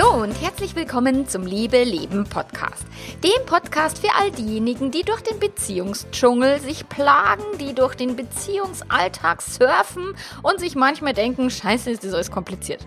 Hallo 0.00 0.22
und 0.22 0.32
herzlich 0.40 0.74
willkommen 0.76 1.28
zum 1.28 1.44
Liebe 1.44 1.82
Leben 1.82 2.24
Podcast. 2.24 2.86
Dem 3.22 3.44
Podcast 3.44 3.98
für 3.98 4.14
all 4.18 4.30
diejenigen, 4.30 4.90
die 4.90 5.02
durch 5.02 5.20
den 5.20 5.38
Beziehungsdschungel 5.38 6.58
sich 6.60 6.88
plagen, 6.88 7.42
die 7.58 7.74
durch 7.74 7.96
den 7.96 8.16
Beziehungsalltag 8.16 9.42
surfen 9.42 10.14
und 10.42 10.58
sich 10.58 10.74
manchmal 10.74 11.12
denken, 11.12 11.50
scheiße, 11.50 11.90
ist 11.90 12.04
das 12.04 12.14
alles 12.14 12.30
kompliziert. 12.30 12.86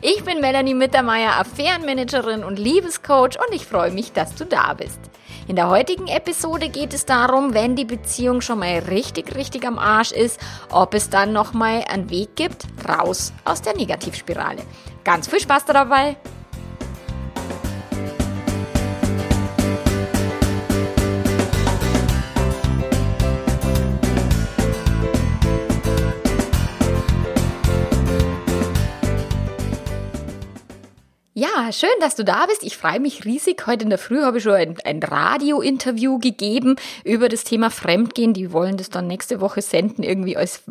Ich 0.00 0.24
bin 0.24 0.40
Melanie 0.40 0.74
Mittermeier, 0.74 1.38
Affärenmanagerin 1.38 2.42
und 2.42 2.58
Liebescoach 2.58 3.38
und 3.38 3.54
ich 3.54 3.66
freue 3.66 3.92
mich, 3.92 4.12
dass 4.12 4.34
du 4.34 4.44
da 4.44 4.74
bist. 4.74 4.98
In 5.46 5.54
der 5.54 5.68
heutigen 5.68 6.08
Episode 6.08 6.68
geht 6.68 6.94
es 6.94 7.06
darum, 7.06 7.54
wenn 7.54 7.76
die 7.76 7.84
Beziehung 7.84 8.40
schon 8.40 8.58
mal 8.58 8.78
richtig, 8.88 9.36
richtig 9.36 9.64
am 9.66 9.78
Arsch 9.78 10.10
ist, 10.10 10.40
ob 10.70 10.94
es 10.94 11.10
dann 11.10 11.32
nochmal 11.32 11.84
einen 11.88 12.10
Weg 12.10 12.34
gibt, 12.34 12.66
raus 12.88 13.32
aus 13.44 13.62
der 13.62 13.76
Negativspirale. 13.76 14.62
Ganz 15.04 15.28
viel 15.28 15.40
Spaß 15.40 15.64
dabei! 15.66 16.16
Schön, 31.72 31.90
dass 32.00 32.16
du 32.16 32.24
da 32.24 32.46
bist. 32.46 32.64
Ich 32.64 32.76
freue 32.76 33.00
mich 33.00 33.24
riesig. 33.24 33.66
Heute 33.66 33.84
in 33.84 33.90
der 33.90 33.98
Früh 33.98 34.22
habe 34.22 34.38
ich 34.38 34.44
schon 34.44 34.54
ein, 34.54 34.76
ein 34.84 35.02
Radio-Interview 35.02 36.18
gegeben 36.18 36.76
über 37.04 37.28
das 37.28 37.44
Thema 37.44 37.70
Fremdgehen. 37.70 38.32
Die 38.32 38.52
wollen 38.52 38.76
das 38.76 38.88
dann 38.88 39.06
nächste 39.06 39.40
Woche 39.40 39.60
senden, 39.60 40.02
irgendwie 40.02 40.36
als 40.36 40.62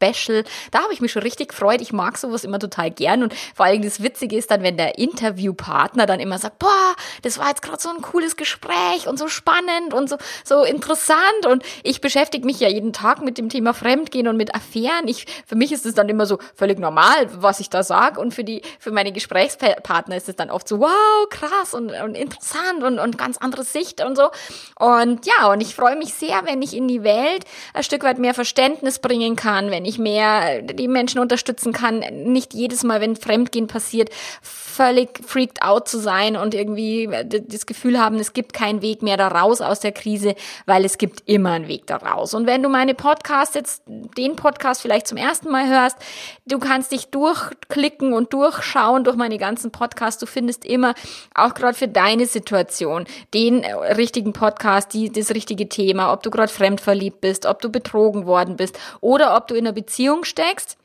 Valentins-Special. 0.00 0.44
Da 0.70 0.82
habe 0.82 0.92
ich 0.92 1.00
mich 1.00 1.12
schon 1.12 1.22
richtig 1.22 1.48
gefreut. 1.48 1.80
Ich 1.80 1.92
mag 1.92 2.18
sowas 2.18 2.44
immer 2.44 2.58
total 2.58 2.90
gern. 2.90 3.22
Und 3.22 3.34
vor 3.54 3.66
allem 3.66 3.82
das 3.82 4.02
Witzige 4.02 4.36
ist 4.36 4.50
dann, 4.50 4.62
wenn 4.62 4.76
der 4.76 4.98
Interviewpartner 4.98 6.06
dann 6.06 6.20
immer 6.20 6.38
sagt, 6.38 6.58
boah, 6.58 6.94
das 7.22 7.38
war 7.38 7.48
jetzt 7.48 7.62
gerade 7.62 7.80
so 7.80 7.90
ein 7.90 8.02
cooles 8.02 8.36
Gespräch 8.36 9.06
und 9.06 9.18
so 9.18 9.28
spannend 9.28 9.94
und 9.94 10.08
so, 10.08 10.16
so 10.44 10.64
interessant. 10.64 11.46
Und 11.46 11.62
ich 11.82 12.00
beschäftige 12.00 12.46
mich 12.46 12.60
ja 12.60 12.68
jeden 12.68 12.92
Tag 12.92 13.22
mit 13.22 13.38
dem 13.38 13.48
Thema 13.48 13.74
Fremdgehen 13.74 14.28
und 14.28 14.36
mit 14.36 14.54
Affären. 14.54 15.06
Ich, 15.06 15.26
für 15.46 15.56
mich 15.56 15.72
ist 15.72 15.86
es 15.86 15.94
dann 15.94 16.08
immer 16.08 16.26
so 16.26 16.38
völlig 16.54 16.78
normal, 16.78 17.28
was 17.32 17.60
ich 17.60 17.70
da 17.70 17.82
sage. 17.82 18.20
Und 18.20 18.34
für 18.34 18.44
die, 18.44 18.62
für 18.78 18.90
meine 18.90 19.12
Gesprächspartner 19.12 20.16
ist 20.16 20.28
es 20.28 20.36
dann 20.36 20.50
oft 20.50 20.68
so, 20.68 20.80
wow, 20.80 21.28
krass 21.28 21.74
und, 21.74 21.90
und 21.90 22.14
interessant 22.14 22.82
und, 22.82 22.98
und 22.98 23.18
ganz 23.18 23.38
andere 23.38 23.64
Sicht 23.64 24.02
und 24.02 24.16
so. 24.16 24.30
Und 24.78 25.26
ja, 25.26 25.50
und 25.50 25.60
ich 25.60 25.74
freue 25.74 25.96
mich 25.96 26.14
sehr, 26.14 26.42
wenn 26.44 26.62
ich 26.62 26.74
in 26.74 26.88
die 26.88 27.02
Welt 27.02 27.44
ein 27.74 27.82
Stück 27.82 28.02
weit 28.02 28.18
mehr 28.18 28.34
Verständnis 28.34 28.98
bringen 28.98 29.36
kann, 29.36 29.70
wenn 29.70 29.84
ich 29.84 29.89
mehr 29.98 30.62
die 30.62 30.88
Menschen 30.88 31.20
unterstützen 31.20 31.72
kann, 31.72 32.00
nicht 32.24 32.54
jedes 32.54 32.84
Mal, 32.84 33.00
wenn 33.00 33.16
Fremdgehen 33.16 33.66
passiert, 33.66 34.10
völlig 34.42 35.20
freaked 35.26 35.62
out 35.62 35.88
zu 35.88 35.98
sein 35.98 36.36
und 36.36 36.54
irgendwie 36.54 37.08
das 37.48 37.66
Gefühl 37.66 38.00
haben, 38.00 38.16
es 38.16 38.32
gibt 38.32 38.52
keinen 38.52 38.82
Weg 38.82 39.02
mehr 39.02 39.16
da 39.16 39.28
raus 39.28 39.60
aus 39.60 39.80
der 39.80 39.92
Krise, 39.92 40.34
weil 40.66 40.84
es 40.84 40.98
gibt 40.98 41.28
immer 41.28 41.50
einen 41.52 41.68
Weg 41.68 41.86
da 41.86 41.96
raus. 41.96 42.34
Und 42.34 42.46
wenn 42.46 42.62
du 42.62 42.68
meine 42.68 42.94
Podcast 42.94 43.54
jetzt, 43.54 43.82
den 43.86 44.36
Podcast 44.36 44.82
vielleicht 44.82 45.06
zum 45.06 45.18
ersten 45.18 45.50
Mal 45.50 45.68
hörst, 45.68 45.98
du 46.46 46.58
kannst 46.58 46.92
dich 46.92 47.08
durchklicken 47.08 48.12
und 48.12 48.32
durchschauen 48.32 49.04
durch 49.04 49.16
meine 49.16 49.38
ganzen 49.38 49.70
Podcasts. 49.70 50.20
Du 50.20 50.26
findest 50.26 50.64
immer, 50.64 50.94
auch 51.34 51.54
gerade 51.54 51.76
für 51.76 51.88
deine 51.88 52.26
Situation, 52.26 53.04
den 53.34 53.62
äh, 53.62 53.74
richtigen 53.74 54.32
Podcast, 54.32 54.94
die, 54.94 55.10
das 55.10 55.30
richtige 55.30 55.68
Thema, 55.68 56.12
ob 56.12 56.22
du 56.22 56.30
gerade 56.30 56.52
fremdverliebt 56.52 57.20
bist, 57.20 57.46
ob 57.46 57.60
du 57.60 57.70
betrogen 57.70 58.26
worden 58.26 58.56
bist 58.56 58.78
oder 59.00 59.36
ob 59.36 59.48
du 59.48 59.54
in 59.54 59.66
einer 59.66 59.74
Beziehung 59.80 60.24
steckst 60.24 60.76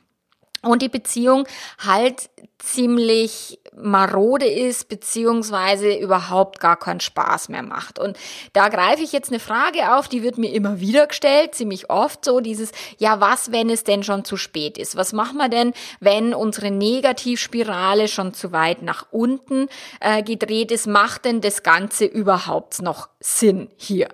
und 0.62 0.82
die 0.82 0.88
Beziehung 0.88 1.46
halt 1.78 2.30
ziemlich 2.58 3.60
marode 3.76 4.46
ist, 4.46 4.88
beziehungsweise 4.88 5.94
überhaupt 5.94 6.60
gar 6.60 6.76
keinen 6.76 7.00
Spaß 7.00 7.50
mehr 7.50 7.62
macht. 7.62 7.98
Und 7.98 8.16
da 8.54 8.68
greife 8.68 9.02
ich 9.02 9.12
jetzt 9.12 9.28
eine 9.30 9.38
Frage 9.38 9.94
auf, 9.94 10.08
die 10.08 10.22
wird 10.22 10.38
mir 10.38 10.52
immer 10.52 10.80
wieder 10.80 11.06
gestellt, 11.06 11.54
ziemlich 11.54 11.90
oft 11.90 12.24
so 12.24 12.40
dieses, 12.40 12.72
ja, 12.96 13.20
was, 13.20 13.52
wenn 13.52 13.68
es 13.68 13.84
denn 13.84 14.02
schon 14.02 14.24
zu 14.24 14.38
spät 14.38 14.78
ist? 14.78 14.96
Was 14.96 15.12
machen 15.12 15.36
wir 15.36 15.50
denn, 15.50 15.74
wenn 16.00 16.32
unsere 16.32 16.70
Negativspirale 16.70 18.08
schon 18.08 18.32
zu 18.32 18.50
weit 18.50 18.80
nach 18.82 19.06
unten 19.10 19.68
äh, 20.00 20.22
gedreht 20.22 20.72
ist? 20.72 20.86
Macht 20.86 21.26
denn 21.26 21.42
das 21.42 21.62
Ganze 21.62 22.06
überhaupt 22.06 22.80
noch 22.80 23.10
Sinn 23.20 23.68
hier? 23.76 24.08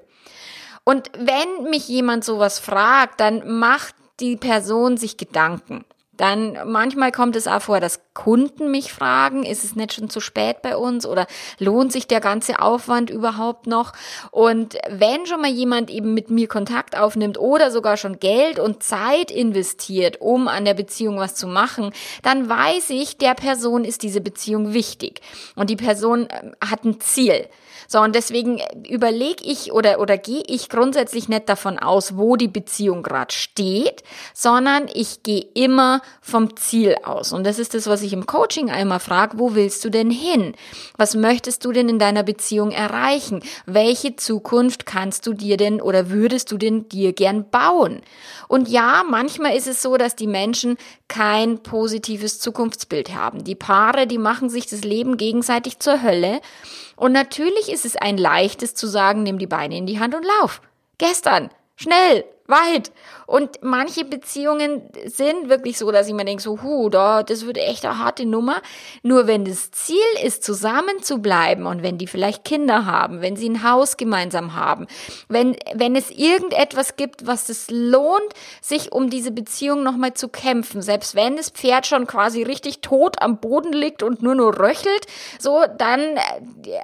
Und 0.84 1.12
wenn 1.16 1.70
mich 1.70 1.86
jemand 1.86 2.24
sowas 2.24 2.58
fragt, 2.58 3.20
dann 3.20 3.58
macht 3.58 3.94
die 4.22 4.36
Person 4.36 4.96
sich 4.96 5.16
Gedanken. 5.16 5.84
Dann 6.18 6.56
manchmal 6.70 7.10
kommt 7.10 7.36
es 7.36 7.48
auch 7.48 7.62
vor, 7.62 7.80
dass 7.80 8.00
Kunden 8.12 8.70
mich 8.70 8.92
fragen, 8.92 9.44
ist 9.44 9.64
es 9.64 9.74
nicht 9.74 9.94
schon 9.94 10.10
zu 10.10 10.20
spät 10.20 10.60
bei 10.60 10.76
uns 10.76 11.06
oder 11.06 11.26
lohnt 11.58 11.90
sich 11.90 12.06
der 12.06 12.20
ganze 12.20 12.60
Aufwand 12.60 13.08
überhaupt 13.08 13.66
noch? 13.66 13.92
Und 14.30 14.76
wenn 14.90 15.26
schon 15.26 15.40
mal 15.40 15.50
jemand 15.50 15.90
eben 15.90 16.12
mit 16.12 16.30
mir 16.30 16.48
Kontakt 16.48 16.98
aufnimmt 16.98 17.38
oder 17.38 17.70
sogar 17.70 17.96
schon 17.96 18.20
Geld 18.20 18.58
und 18.58 18.82
Zeit 18.82 19.30
investiert, 19.30 20.20
um 20.20 20.48
an 20.48 20.66
der 20.66 20.74
Beziehung 20.74 21.16
was 21.16 21.34
zu 21.34 21.46
machen, 21.46 21.92
dann 22.22 22.46
weiß 22.46 22.90
ich, 22.90 23.16
der 23.16 23.34
Person 23.34 23.84
ist 23.84 24.02
diese 24.02 24.20
Beziehung 24.20 24.74
wichtig 24.74 25.22
und 25.56 25.70
die 25.70 25.76
Person 25.76 26.28
ähm, 26.30 26.54
hat 26.60 26.84
ein 26.84 27.00
Ziel. 27.00 27.48
So, 27.92 28.00
und 28.00 28.14
deswegen 28.14 28.58
überlege 28.88 29.44
ich 29.44 29.70
oder, 29.70 30.00
oder 30.00 30.16
gehe 30.16 30.42
ich 30.46 30.70
grundsätzlich 30.70 31.28
nicht 31.28 31.46
davon 31.50 31.78
aus, 31.78 32.16
wo 32.16 32.36
die 32.36 32.48
Beziehung 32.48 33.02
gerade 33.02 33.34
steht, 33.34 34.02
sondern 34.32 34.88
ich 34.94 35.22
gehe 35.22 35.44
immer 35.52 36.00
vom 36.22 36.56
Ziel 36.56 36.96
aus. 37.04 37.34
Und 37.34 37.44
das 37.44 37.58
ist 37.58 37.74
das, 37.74 37.88
was 37.88 38.00
ich 38.00 38.14
im 38.14 38.24
Coaching 38.24 38.70
einmal 38.70 38.98
frage, 38.98 39.38
wo 39.38 39.54
willst 39.54 39.84
du 39.84 39.90
denn 39.90 40.10
hin? 40.10 40.54
Was 40.96 41.14
möchtest 41.14 41.66
du 41.66 41.72
denn 41.72 41.90
in 41.90 41.98
deiner 41.98 42.22
Beziehung 42.22 42.70
erreichen? 42.70 43.42
Welche 43.66 44.16
Zukunft 44.16 44.86
kannst 44.86 45.26
du 45.26 45.34
dir 45.34 45.58
denn 45.58 45.82
oder 45.82 46.08
würdest 46.08 46.50
du 46.50 46.56
denn 46.56 46.88
dir 46.88 47.12
gern 47.12 47.50
bauen? 47.50 48.00
Und 48.48 48.70
ja, 48.70 49.04
manchmal 49.06 49.54
ist 49.54 49.68
es 49.68 49.82
so, 49.82 49.98
dass 49.98 50.16
die 50.16 50.26
Menschen 50.26 50.78
kein 51.08 51.62
positives 51.62 52.40
Zukunftsbild 52.40 53.14
haben. 53.14 53.44
Die 53.44 53.54
Paare, 53.54 54.06
die 54.06 54.16
machen 54.16 54.48
sich 54.48 54.66
das 54.66 54.82
Leben 54.82 55.18
gegenseitig 55.18 55.78
zur 55.78 56.02
Hölle. 56.02 56.40
Und 56.96 57.12
natürlich 57.12 57.70
ist 57.70 57.81
es 57.84 57.96
ein 57.96 58.18
leichtes 58.18 58.74
zu 58.74 58.86
sagen, 58.86 59.22
nimm 59.22 59.38
die 59.38 59.46
Beine 59.46 59.76
in 59.76 59.86
die 59.86 59.98
Hand 59.98 60.14
und 60.14 60.24
lauf. 60.24 60.60
Gestern, 60.98 61.50
schnell, 61.76 62.24
weit. 62.46 62.92
Und 63.26 63.62
manche 63.62 64.04
Beziehungen 64.04 64.82
sind 65.06 65.48
wirklich 65.48 65.78
so, 65.78 65.90
dass 65.90 66.08
ich 66.08 66.14
mir 66.14 66.24
denke, 66.24 66.42
so, 66.42 66.62
hu, 66.62 66.88
da, 66.90 67.22
das 67.22 67.46
wird 67.46 67.56
echt 67.56 67.84
eine 67.84 67.98
harte 67.98 68.26
Nummer. 68.26 68.60
Nur 69.02 69.26
wenn 69.26 69.44
das 69.44 69.70
Ziel 69.70 69.96
ist, 70.22 70.44
zusammen 70.44 71.02
zu 71.02 71.18
bleiben 71.18 71.66
und 71.66 71.82
wenn 71.82 71.98
die 71.98 72.06
vielleicht 72.06 72.44
Kinder 72.44 72.84
haben, 72.84 73.22
wenn 73.22 73.36
sie 73.36 73.48
ein 73.48 73.62
Haus 73.62 73.96
gemeinsam 73.96 74.54
haben, 74.54 74.86
wenn, 75.28 75.56
wenn 75.74 75.96
es 75.96 76.10
irgendetwas 76.10 76.96
gibt, 76.96 77.26
was 77.26 77.48
es 77.48 77.68
lohnt, 77.70 78.32
sich 78.60 78.92
um 78.92 79.08
diese 79.08 79.30
Beziehung 79.30 79.82
nochmal 79.82 80.14
zu 80.14 80.28
kämpfen, 80.28 80.82
selbst 80.82 81.14
wenn 81.14 81.36
das 81.36 81.50
Pferd 81.50 81.86
schon 81.86 82.06
quasi 82.06 82.42
richtig 82.42 82.80
tot 82.80 83.22
am 83.22 83.38
Boden 83.38 83.72
liegt 83.72 84.02
und 84.02 84.22
nur 84.22 84.34
nur 84.34 84.58
röchelt, 84.58 85.06
so, 85.38 85.64
dann 85.78 86.00
äh, 86.00 86.20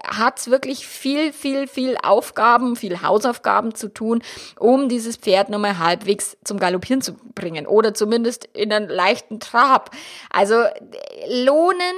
hat's 0.07 0.51
wirklich 0.51 0.87
viel, 0.87 1.33
viel, 1.33 1.67
viel 1.67 1.97
Aufgaben, 2.03 2.77
viel 2.77 3.03
Hausaufgaben 3.03 3.75
zu 3.75 3.89
tun, 3.93 4.23
um 4.59 4.89
dieses 4.89 5.17
Pferd 5.17 5.48
nochmal 5.51 5.79
halbwegs 5.79 6.37
zum 6.45 6.59
Galoppieren 6.59 7.03
zu 7.03 7.15
bringen 7.35 7.67
oder 7.67 7.95
zumindest 7.95 8.45
in 8.53 8.73
einen 8.73 8.89
leichten 8.89 9.41
Trab. 9.41 9.91
Also 10.31 10.65
lohnen 11.29 11.95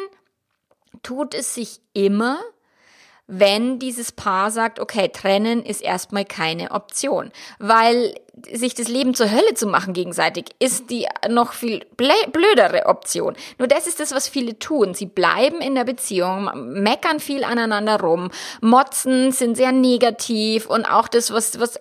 tut 1.02 1.34
es 1.34 1.54
sich 1.54 1.80
immer, 1.92 2.38
wenn 3.26 3.78
dieses 3.78 4.10
Paar 4.12 4.50
sagt, 4.50 4.80
okay, 4.80 5.08
trennen 5.08 5.64
ist 5.64 5.82
erstmal 5.82 6.24
keine 6.24 6.72
Option, 6.72 7.30
weil 7.58 8.14
sich 8.52 8.74
das 8.74 8.88
Leben 8.88 9.14
zur 9.14 9.30
Hölle 9.30 9.54
zu 9.54 9.66
machen 9.66 9.92
gegenseitig, 9.92 10.46
ist 10.58 10.90
die 10.90 11.06
noch 11.28 11.52
viel 11.52 11.84
blödere 11.96 12.86
Option. 12.86 13.34
Nur 13.58 13.68
das 13.68 13.86
ist 13.86 14.00
das, 14.00 14.12
was 14.12 14.28
viele 14.28 14.58
tun. 14.58 14.94
Sie 14.94 15.06
bleiben 15.06 15.60
in 15.60 15.74
der 15.74 15.84
Beziehung, 15.84 16.50
meckern 16.54 17.20
viel 17.20 17.44
aneinander 17.44 18.00
rum, 18.00 18.30
motzen, 18.60 19.32
sind 19.32 19.56
sehr 19.56 19.72
negativ 19.72 20.66
und 20.66 20.84
auch 20.84 21.08
das, 21.08 21.32
was, 21.32 21.58
was, 21.58 21.78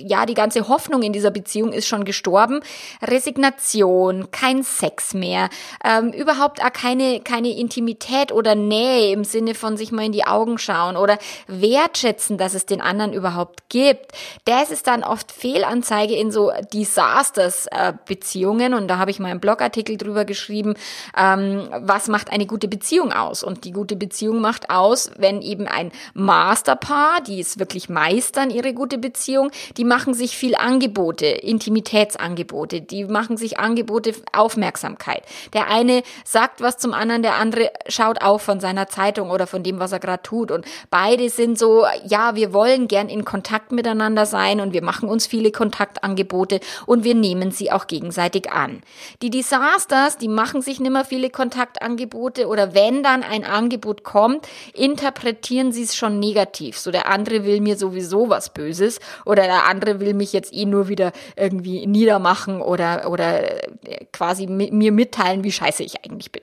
ja, 0.00 0.26
die 0.26 0.34
ganze 0.34 0.68
Hoffnung 0.68 1.02
in 1.02 1.12
dieser 1.12 1.30
Beziehung 1.30 1.72
ist 1.72 1.86
schon 1.86 2.04
gestorben. 2.04 2.60
Resignation, 3.02 4.30
kein 4.30 4.62
Sex 4.62 5.14
mehr, 5.14 5.48
ähm, 5.84 6.12
überhaupt 6.12 6.62
auch 6.62 6.72
keine, 6.72 7.20
keine 7.20 7.56
Intimität 7.56 8.32
oder 8.32 8.54
Nähe 8.54 9.12
im 9.12 9.24
Sinne 9.24 9.54
von 9.54 9.76
sich 9.76 9.92
mal 9.92 10.04
in 10.04 10.12
die 10.12 10.26
Augen 10.26 10.58
schauen 10.58 10.96
oder 10.96 11.18
wertschätzen, 11.46 12.38
dass 12.38 12.54
es 12.54 12.66
den 12.66 12.80
anderen 12.80 13.12
überhaupt 13.12 13.68
gibt. 13.68 14.12
Das 14.44 14.70
ist 14.70 14.86
dann 14.86 15.04
oft 15.04 15.30
Fehlanzeige 15.30 15.91
Anzeige 15.92 16.14
in 16.14 16.30
so 16.30 16.50
Disasters-Beziehungen. 16.72 18.72
Und 18.74 18.88
da 18.88 18.98
habe 18.98 19.10
ich 19.10 19.18
mal 19.20 19.30
einen 19.30 19.40
Blogartikel 19.40 19.98
drüber 19.98 20.24
geschrieben, 20.24 20.74
ähm, 21.16 21.68
was 21.80 22.08
macht 22.08 22.32
eine 22.32 22.46
gute 22.46 22.68
Beziehung 22.68 23.12
aus? 23.12 23.42
Und 23.42 23.64
die 23.64 23.72
gute 23.72 23.96
Beziehung 23.96 24.40
macht 24.40 24.70
aus, 24.70 25.10
wenn 25.18 25.42
eben 25.42 25.68
ein 25.68 25.92
Masterpaar, 26.14 27.20
die 27.20 27.40
es 27.40 27.58
wirklich 27.58 27.90
meistern, 27.90 28.48
ihre 28.50 28.72
gute 28.72 28.96
Beziehung, 28.96 29.50
die 29.76 29.84
machen 29.84 30.14
sich 30.14 30.34
viel 30.36 30.54
Angebote, 30.54 31.26
Intimitätsangebote, 31.26 32.80
die 32.80 33.04
machen 33.04 33.36
sich 33.36 33.58
Angebote 33.58 34.14
Aufmerksamkeit. 34.32 35.24
Der 35.52 35.68
eine 35.68 36.02
sagt 36.24 36.62
was 36.62 36.78
zum 36.78 36.94
anderen, 36.94 37.22
der 37.22 37.34
andere 37.34 37.70
schaut 37.88 38.22
auf 38.22 38.40
von 38.42 38.60
seiner 38.60 38.86
Zeitung 38.88 39.30
oder 39.30 39.46
von 39.46 39.62
dem, 39.62 39.78
was 39.78 39.92
er 39.92 40.00
gerade 40.00 40.22
tut. 40.22 40.50
Und 40.50 40.64
beide 40.88 41.28
sind 41.28 41.58
so, 41.58 41.84
ja, 42.06 42.34
wir 42.34 42.54
wollen 42.54 42.88
gern 42.88 43.10
in 43.10 43.26
Kontakt 43.26 43.72
miteinander 43.72 44.24
sein 44.24 44.60
und 44.60 44.72
wir 44.72 44.82
machen 44.82 45.08
uns 45.08 45.26
viele 45.26 45.50
Kontaktangebote 45.82 46.60
und 46.86 47.04
wir 47.04 47.14
nehmen 47.14 47.50
sie 47.50 47.72
auch 47.72 47.86
gegenseitig 47.86 48.50
an. 48.50 48.82
Die 49.20 49.30
Disasters, 49.30 50.16
die 50.16 50.28
machen 50.28 50.62
sich 50.62 50.78
nimmer 50.78 51.04
viele 51.04 51.30
Kontaktangebote 51.30 52.46
oder 52.46 52.74
wenn 52.74 53.02
dann 53.02 53.22
ein 53.22 53.44
Angebot 53.44 54.04
kommt, 54.04 54.46
interpretieren 54.74 55.72
sie 55.72 55.82
es 55.82 55.96
schon 55.96 56.20
negativ. 56.20 56.78
So 56.78 56.90
der 56.90 57.08
andere 57.08 57.44
will 57.44 57.60
mir 57.60 57.76
sowieso 57.76 58.28
was 58.28 58.52
Böses 58.52 59.00
oder 59.24 59.42
der 59.42 59.66
andere 59.66 59.98
will 59.98 60.14
mich 60.14 60.32
jetzt 60.32 60.52
eh 60.52 60.66
nur 60.66 60.88
wieder 60.88 61.12
irgendwie 61.36 61.86
niedermachen 61.86 62.60
oder, 62.60 63.10
oder 63.10 63.64
äh, 63.84 64.04
quasi 64.12 64.46
mir 64.46 64.92
mitteilen, 64.92 65.42
wie 65.42 65.52
scheiße 65.52 65.82
ich 65.82 66.04
eigentlich 66.04 66.30
bin. 66.30 66.42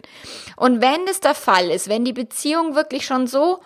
Und 0.57 0.81
wenn 0.81 1.07
es 1.09 1.21
der 1.21 1.36
Fall 1.36 1.69
ist, 1.69 1.88
wenn 1.88 2.03
die 2.03 2.13
Beziehung 2.13 2.75
wirklich 2.75 3.06
schon 3.06 3.27
so 3.27 3.59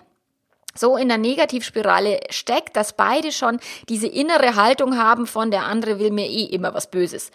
so 0.75 0.97
in 0.97 1.07
der 1.07 1.17
Negativspirale 1.17 2.19
steckt, 2.29 2.75
dass 2.75 2.93
beide 2.93 3.31
schon 3.31 3.59
diese 3.89 4.07
innere 4.07 4.55
Haltung 4.55 4.97
haben 4.97 5.27
von 5.27 5.51
der 5.51 5.65
andere 5.65 5.99
will 5.99 6.11
mir 6.11 6.27
eh 6.27 6.45
immer 6.45 6.73
was 6.73 6.89
Böses. 6.89 7.31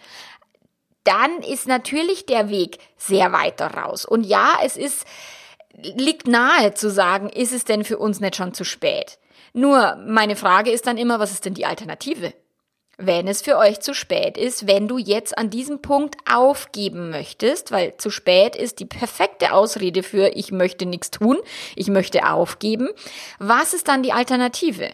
Dann 1.03 1.41
ist 1.41 1.67
natürlich 1.67 2.25
der 2.25 2.49
Weg 2.49 2.79
sehr 2.97 3.31
weit 3.31 3.61
raus. 3.61 4.05
Und 4.05 4.25
ja, 4.25 4.59
es 4.63 4.77
ist, 4.77 5.05
liegt 5.73 6.27
nahe 6.27 6.73
zu 6.73 6.89
sagen, 6.89 7.29
ist 7.29 7.53
es 7.53 7.63
denn 7.63 7.83
für 7.83 7.97
uns 7.97 8.19
nicht 8.19 8.35
schon 8.35 8.53
zu 8.53 8.63
spät? 8.63 9.17
Nur 9.53 9.95
meine 10.05 10.35
Frage 10.35 10.71
ist 10.71 10.85
dann 10.85 10.97
immer, 10.97 11.19
was 11.19 11.31
ist 11.31 11.45
denn 11.45 11.53
die 11.53 11.65
Alternative? 11.65 12.33
Wenn 12.99 13.29
es 13.29 13.41
für 13.41 13.57
euch 13.57 13.79
zu 13.79 13.93
spät 13.93 14.37
ist, 14.37 14.67
wenn 14.67 14.89
du 14.89 14.97
jetzt 14.97 15.37
an 15.37 15.49
diesem 15.49 15.81
Punkt 15.81 16.17
aufgeben 16.29 17.09
möchtest, 17.09 17.71
weil 17.71 17.95
zu 17.97 18.09
spät 18.09 18.57
ist 18.57 18.79
die 18.79 18.85
perfekte 18.85 19.53
Ausrede 19.53 20.03
für 20.03 20.35
ich 20.35 20.51
möchte 20.51 20.85
nichts 20.85 21.09
tun, 21.09 21.37
ich 21.77 21.87
möchte 21.87 22.29
aufgeben. 22.29 22.89
Was 23.39 23.73
ist 23.73 23.87
dann 23.87 24.03
die 24.03 24.11
Alternative? 24.11 24.89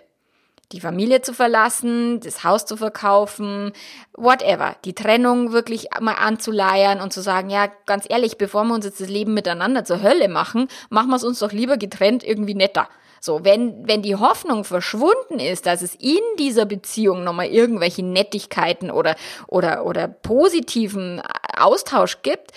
Die 0.71 0.79
Familie 0.79 1.21
zu 1.21 1.33
verlassen, 1.33 2.19
das 2.19 2.43
Haus 2.43 2.65
zu 2.65 2.77
verkaufen, 2.77 3.71
whatever. 4.13 4.75
Die 4.85 4.93
Trennung 4.93 5.51
wirklich 5.51 5.89
mal 5.99 6.13
anzuleiern 6.13 7.01
und 7.01 7.11
zu 7.11 7.21
sagen, 7.21 7.49
ja, 7.49 7.69
ganz 7.87 8.05
ehrlich, 8.07 8.37
bevor 8.37 8.63
wir 8.65 8.75
uns 8.75 8.85
jetzt 8.85 9.01
das 9.01 9.09
Leben 9.09 9.33
miteinander 9.33 9.83
zur 9.83 10.03
Hölle 10.03 10.27
machen, 10.27 10.67
machen 10.89 11.09
wir 11.09 11.15
es 11.15 11.23
uns 11.23 11.39
doch 11.39 11.51
lieber 11.51 11.77
getrennt 11.77 12.23
irgendwie 12.23 12.55
netter. 12.55 12.87
So, 13.25 13.43
wenn, 13.43 13.87
wenn 13.87 14.03
die 14.03 14.15
Hoffnung 14.15 14.63
verschwunden 14.63 15.39
ist, 15.39 15.65
dass 15.65 15.81
es 15.81 15.95
in 15.95 16.21
dieser 16.37 16.65
Beziehung 16.65 17.23
nochmal 17.23 17.47
irgendwelche 17.47 18.03
Nettigkeiten 18.03 18.91
oder, 18.91 19.15
oder, 19.47 19.83
oder 19.87 20.07
positiven 20.07 21.23
Austausch 21.57 22.21
gibt, 22.21 22.51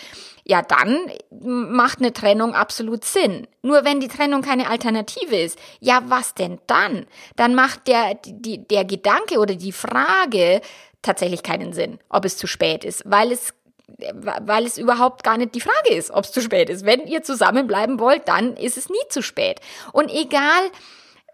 ja, 0.44 0.60
dann 0.60 1.10
macht 1.30 2.00
eine 2.00 2.12
Trennung 2.12 2.54
absolut 2.54 3.06
Sinn. 3.06 3.46
Nur 3.62 3.86
wenn 3.86 4.00
die 4.00 4.08
Trennung 4.08 4.42
keine 4.42 4.68
Alternative 4.68 5.40
ist, 5.40 5.58
ja, 5.80 6.02
was 6.08 6.34
denn 6.34 6.58
dann? 6.66 7.06
Dann 7.36 7.54
macht 7.54 7.88
der, 7.88 8.14
die, 8.26 8.66
der 8.68 8.84
Gedanke 8.84 9.38
oder 9.38 9.54
die 9.54 9.72
Frage 9.72 10.60
tatsächlich 11.00 11.42
keinen 11.42 11.72
Sinn, 11.72 11.98
ob 12.10 12.26
es 12.26 12.36
zu 12.36 12.46
spät 12.46 12.84
ist, 12.84 13.04
weil 13.06 13.32
es 13.32 13.54
weil 13.96 14.66
es 14.66 14.78
überhaupt 14.78 15.24
gar 15.24 15.38
nicht 15.38 15.54
die 15.54 15.60
Frage 15.60 15.94
ist, 15.94 16.10
ob 16.10 16.24
es 16.24 16.32
zu 16.32 16.40
spät 16.40 16.68
ist. 16.68 16.84
Wenn 16.84 17.06
ihr 17.06 17.22
zusammenbleiben 17.22 17.98
wollt, 17.98 18.28
dann 18.28 18.56
ist 18.56 18.76
es 18.76 18.88
nie 18.88 18.96
zu 19.08 19.22
spät. 19.22 19.60
Und 19.92 20.10
egal, 20.10 20.70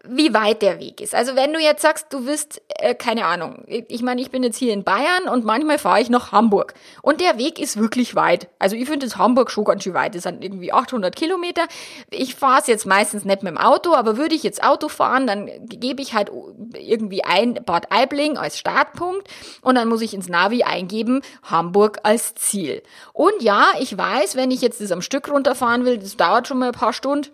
wie 0.09 0.33
weit 0.33 0.61
der 0.61 0.79
Weg 0.79 1.01
ist. 1.01 1.15
Also 1.15 1.35
wenn 1.35 1.53
du 1.53 1.59
jetzt 1.59 1.81
sagst, 1.81 2.07
du 2.11 2.25
wirst, 2.25 2.61
äh, 2.69 2.95
keine 2.95 3.25
Ahnung, 3.25 3.63
ich 3.67 4.01
meine, 4.01 4.21
ich 4.21 4.31
bin 4.31 4.43
jetzt 4.43 4.57
hier 4.57 4.73
in 4.73 4.83
Bayern 4.83 5.27
und 5.31 5.45
manchmal 5.45 5.77
fahre 5.77 6.01
ich 6.01 6.09
nach 6.09 6.31
Hamburg 6.31 6.73
und 7.01 7.21
der 7.21 7.37
Weg 7.37 7.59
ist 7.59 7.77
wirklich 7.77 8.15
weit. 8.15 8.47
Also 8.59 8.75
ich 8.75 8.85
finde 8.85 9.05
das 9.05 9.17
Hamburg 9.17 9.51
schon 9.51 9.65
ganz 9.65 9.83
schön 9.83 9.93
weit, 9.93 10.15
das 10.15 10.23
sind 10.23 10.43
irgendwie 10.43 10.71
800 10.73 11.15
Kilometer. 11.15 11.63
Ich 12.09 12.35
fahre 12.35 12.61
es 12.61 12.67
jetzt 12.67 12.85
meistens 12.85 13.25
nicht 13.25 13.43
mit 13.43 13.51
dem 13.51 13.57
Auto, 13.57 13.93
aber 13.93 14.17
würde 14.17 14.35
ich 14.35 14.43
jetzt 14.43 14.63
Auto 14.63 14.87
fahren, 14.87 15.27
dann 15.27 15.49
gebe 15.67 16.01
ich 16.01 16.13
halt 16.13 16.31
irgendwie 16.73 17.23
ein 17.23 17.55
Bad 17.65 17.91
Aibling 17.91 18.37
als 18.37 18.57
Startpunkt 18.57 19.27
und 19.61 19.75
dann 19.75 19.87
muss 19.87 20.01
ich 20.01 20.13
ins 20.13 20.29
Navi 20.29 20.63
eingeben, 20.63 21.21
Hamburg 21.43 21.99
als 22.03 22.35
Ziel. 22.35 22.81
Und 23.13 23.41
ja, 23.41 23.67
ich 23.79 23.97
weiß, 23.97 24.35
wenn 24.35 24.51
ich 24.51 24.61
jetzt 24.61 24.81
das 24.81 24.91
am 24.91 25.01
Stück 25.01 25.29
runterfahren 25.29 25.85
will, 25.85 25.97
das 25.97 26.17
dauert 26.17 26.47
schon 26.47 26.59
mal 26.59 26.67
ein 26.67 26.71
paar 26.71 26.93
Stunden, 26.93 27.29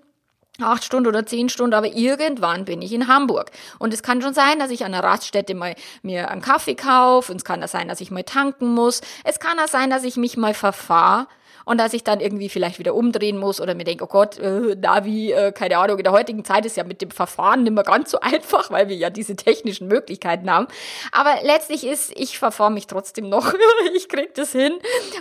acht 0.64 0.84
Stunden 0.84 1.08
oder 1.08 1.26
zehn 1.26 1.50
Stunden, 1.50 1.74
aber 1.74 1.88
irgendwann 1.88 2.66
bin 2.66 2.82
ich 2.82 2.94
in 2.94 3.08
Hamburg. 3.08 3.52
Und 3.80 3.94
es 3.94 4.04
kann 4.04 4.22
schon 4.22 4.34
sein, 4.34 4.60
dass 4.60 4.72
ich 4.72 4.86
an 4.86 4.92
der 4.92 5.04
Raststätte 5.04 5.56
mal 5.56 5.76
mir 6.02 6.30
einen 6.30 6.42
Kaffee 6.42 6.76
kaufe. 6.76 7.32
Und 7.32 7.38
es 7.38 7.46
kann 7.46 7.64
auch 7.64 7.68
sein, 7.68 7.88
dass 7.88 8.02
ich 8.02 8.12
mal 8.12 8.24
tanken 8.24 8.74
muss. 8.74 9.02
Es 9.24 9.40
kann 9.40 9.60
auch 9.60 9.68
sein, 9.68 9.90
dass 9.90 10.04
ich 10.04 10.18
mich 10.18 10.38
mal 10.38 10.54
verfahre 10.54 11.28
und 11.66 11.78
dass 11.80 11.94
ich 11.94 12.04
dann 12.04 12.20
irgendwie 12.20 12.50
vielleicht 12.50 12.80
wieder 12.80 12.96
umdrehen 12.96 13.38
muss 13.38 13.62
oder 13.62 13.76
mir 13.76 13.84
denke, 13.84 14.04
oh 14.04 14.08
Gott, 14.08 14.38
äh, 14.40 14.76
Navi, 14.76 15.32
äh, 15.32 15.52
keine 15.52 15.78
Ahnung, 15.78 15.98
in 15.98 16.04
der 16.04 16.14
heutigen 16.14 16.44
Zeit 16.46 16.66
ist 16.66 16.78
ja 16.78 16.84
mit 16.84 17.02
dem 17.02 17.12
Verfahren 17.12 17.64
nicht 17.64 17.74
mehr 17.74 17.84
ganz 17.84 18.12
so 18.12 18.20
einfach, 18.22 18.72
weil 18.72 18.90
wir 18.90 18.96
ja 18.96 19.10
diese 19.10 19.36
technischen 19.36 19.88
Möglichkeiten 19.88 20.50
haben. 20.50 20.68
Aber 21.12 21.36
letztlich 21.44 21.86
ist, 21.86 22.12
ich 22.18 22.40
verfahre 22.40 22.72
mich 22.72 22.88
trotzdem 22.88 23.30
noch, 23.30 23.54
ich 23.96 24.10
krieg 24.10 24.34
das 24.36 24.52
hin 24.52 24.74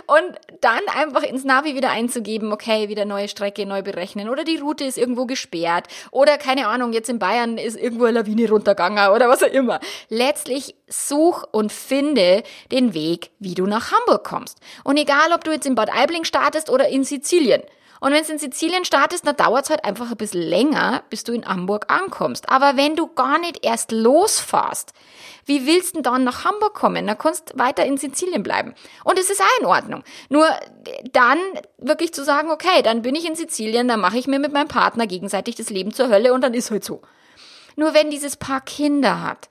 und 0.07 0.39
dann 0.61 0.81
einfach 0.95 1.23
ins 1.23 1.43
Navi 1.43 1.75
wieder 1.75 1.91
einzugeben, 1.91 2.51
okay, 2.51 2.89
wieder 2.89 3.05
neue 3.05 3.27
Strecke 3.27 3.65
neu 3.65 3.81
berechnen 3.81 4.29
oder 4.29 4.43
die 4.43 4.57
Route 4.57 4.83
ist 4.83 4.97
irgendwo 4.97 5.25
gesperrt 5.25 5.87
oder 6.11 6.37
keine 6.37 6.67
Ahnung, 6.67 6.93
jetzt 6.93 7.09
in 7.09 7.19
Bayern 7.19 7.57
ist 7.57 7.77
irgendwo 7.77 8.05
eine 8.05 8.19
Lawine 8.19 8.49
runtergegangen 8.49 9.09
oder 9.11 9.29
was 9.29 9.43
auch 9.43 9.47
immer. 9.47 9.79
Letztlich 10.09 10.75
such 10.91 11.43
und 11.51 11.71
finde 11.71 12.43
den 12.71 12.93
Weg, 12.93 13.31
wie 13.39 13.55
du 13.55 13.65
nach 13.65 13.91
Hamburg 13.91 14.23
kommst. 14.23 14.59
Und 14.83 14.97
egal, 14.97 15.33
ob 15.33 15.43
du 15.43 15.51
jetzt 15.51 15.65
in 15.65 15.75
Bad 15.75 15.89
Aibling 15.91 16.23
startest 16.23 16.69
oder 16.69 16.87
in 16.89 17.03
Sizilien. 17.03 17.63
Und 18.01 18.13
wenn 18.13 18.25
du 18.25 18.31
in 18.31 18.39
Sizilien 18.39 18.83
startest, 18.83 19.27
dann 19.27 19.35
dauert 19.35 19.65
es 19.65 19.69
halt 19.69 19.85
einfach 19.85 20.09
ein 20.09 20.17
bisschen 20.17 20.41
länger, 20.41 21.03
bis 21.11 21.23
du 21.23 21.33
in 21.33 21.45
Hamburg 21.45 21.85
ankommst. 21.91 22.49
Aber 22.49 22.75
wenn 22.75 22.95
du 22.95 23.05
gar 23.05 23.37
nicht 23.37 23.63
erst 23.63 23.91
losfährst, 23.91 24.93
wie 25.45 25.67
willst 25.67 25.95
du 25.95 26.01
dann 26.01 26.23
nach 26.23 26.43
Hamburg 26.43 26.73
kommen? 26.73 27.05
Dann 27.05 27.17
kannst 27.17 27.51
du 27.51 27.59
weiter 27.59 27.85
in 27.85 27.97
Sizilien 27.97 28.41
bleiben. 28.41 28.73
Und 29.03 29.19
es 29.19 29.29
ist 29.29 29.39
auch 29.39 29.59
in 29.59 29.67
Ordnung. 29.67 30.03
Nur 30.29 30.47
dann 31.11 31.37
wirklich 31.77 32.11
zu 32.11 32.23
sagen, 32.23 32.49
okay, 32.49 32.81
dann 32.81 33.03
bin 33.03 33.13
ich 33.13 33.27
in 33.27 33.35
Sizilien, 33.35 33.87
dann 33.87 33.99
mache 33.99 34.17
ich 34.17 34.25
mir 34.25 34.39
mit 34.39 34.51
meinem 34.51 34.67
Partner 34.67 35.05
gegenseitig 35.05 35.55
das 35.55 35.69
Leben 35.69 35.93
zur 35.93 36.09
Hölle 36.09 36.33
und 36.33 36.41
dann 36.41 36.55
ist 36.55 36.71
halt 36.71 36.83
so. 36.83 37.03
Nur 37.75 37.93
wenn 37.93 38.09
dieses 38.09 38.35
Paar 38.35 38.61
Kinder 38.61 39.21
hat, 39.21 39.47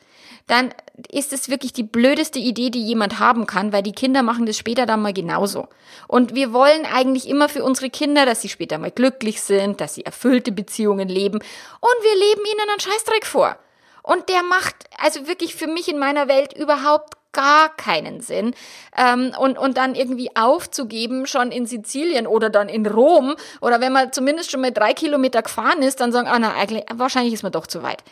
dann 0.50 0.75
ist 1.11 1.32
es 1.32 1.49
wirklich 1.49 1.73
die 1.73 1.85
blödeste 1.85 2.41
Idee, 2.41 2.70
die 2.70 2.82
jemand 2.82 3.21
haben 3.21 3.47
kann, 3.47 3.73
weil 3.73 3.85
die 3.85 3.92
Kinder 3.92 4.23
machen 4.23 4.47
das 4.47 4.59
später 4.59 4.85
dann 4.85 5.00
mal 5.00 5.12
genauso. 5.12 5.69
Und 6.09 6.35
wir 6.35 6.52
wollen 6.52 6.85
eigentlich 6.92 7.28
immer 7.28 7.49
für 7.49 7.62
unsere 7.62 7.88
Kinder, 7.88 8.26
dass 8.26 8.42
sie 8.42 8.49
später 8.49 8.78
mal 8.78 8.90
glücklich 8.90 9.40
sind, 9.40 9.80
dass 9.80 9.95
sie 9.95 10.04
erfüllte 10.04 10.50
Beziehungen 10.50 11.09
leben 11.09 11.38
und 11.38 12.02
wir 12.02 12.14
leben 12.14 12.42
ihnen 12.45 12.69
einen 12.69 12.80
Scheißdreck 12.80 13.26
vor. 13.26 13.57
Und 14.02 14.28
der 14.28 14.42
macht 14.42 14.75
also 14.99 15.28
wirklich 15.28 15.54
für 15.54 15.69
mich 15.69 15.88
in 15.88 15.99
meiner 15.99 16.26
Welt 16.26 16.52
überhaupt 16.52 17.14
gar 17.33 17.69
keinen 17.76 18.21
Sinn. 18.21 18.54
Ähm, 18.97 19.33
und, 19.38 19.57
und 19.57 19.76
dann 19.76 19.95
irgendwie 19.95 20.35
aufzugeben, 20.35 21.26
schon 21.26 21.52
in 21.52 21.66
Sizilien 21.66 22.26
oder 22.26 22.50
dann 22.50 22.69
in 22.69 22.87
Rom, 22.87 23.37
oder 23.61 23.80
wenn 23.80 23.92
man 23.92 24.12
zumindest 24.12 24.50
schon 24.50 24.62
mal 24.62 24.73
drei 24.73 24.95
Kilometer 24.95 25.42
gefahren 25.42 25.83
ist, 25.83 26.00
dann 26.00 26.11
sagen, 26.11 26.26
ah 26.26 26.40
na, 26.40 26.54
eigentlich, 26.54 26.85
wahrscheinlich 26.92 27.35
ist 27.35 27.45
man 27.45 27.52
doch 27.52 27.69
zu 27.69 27.85
weit. 27.85 28.02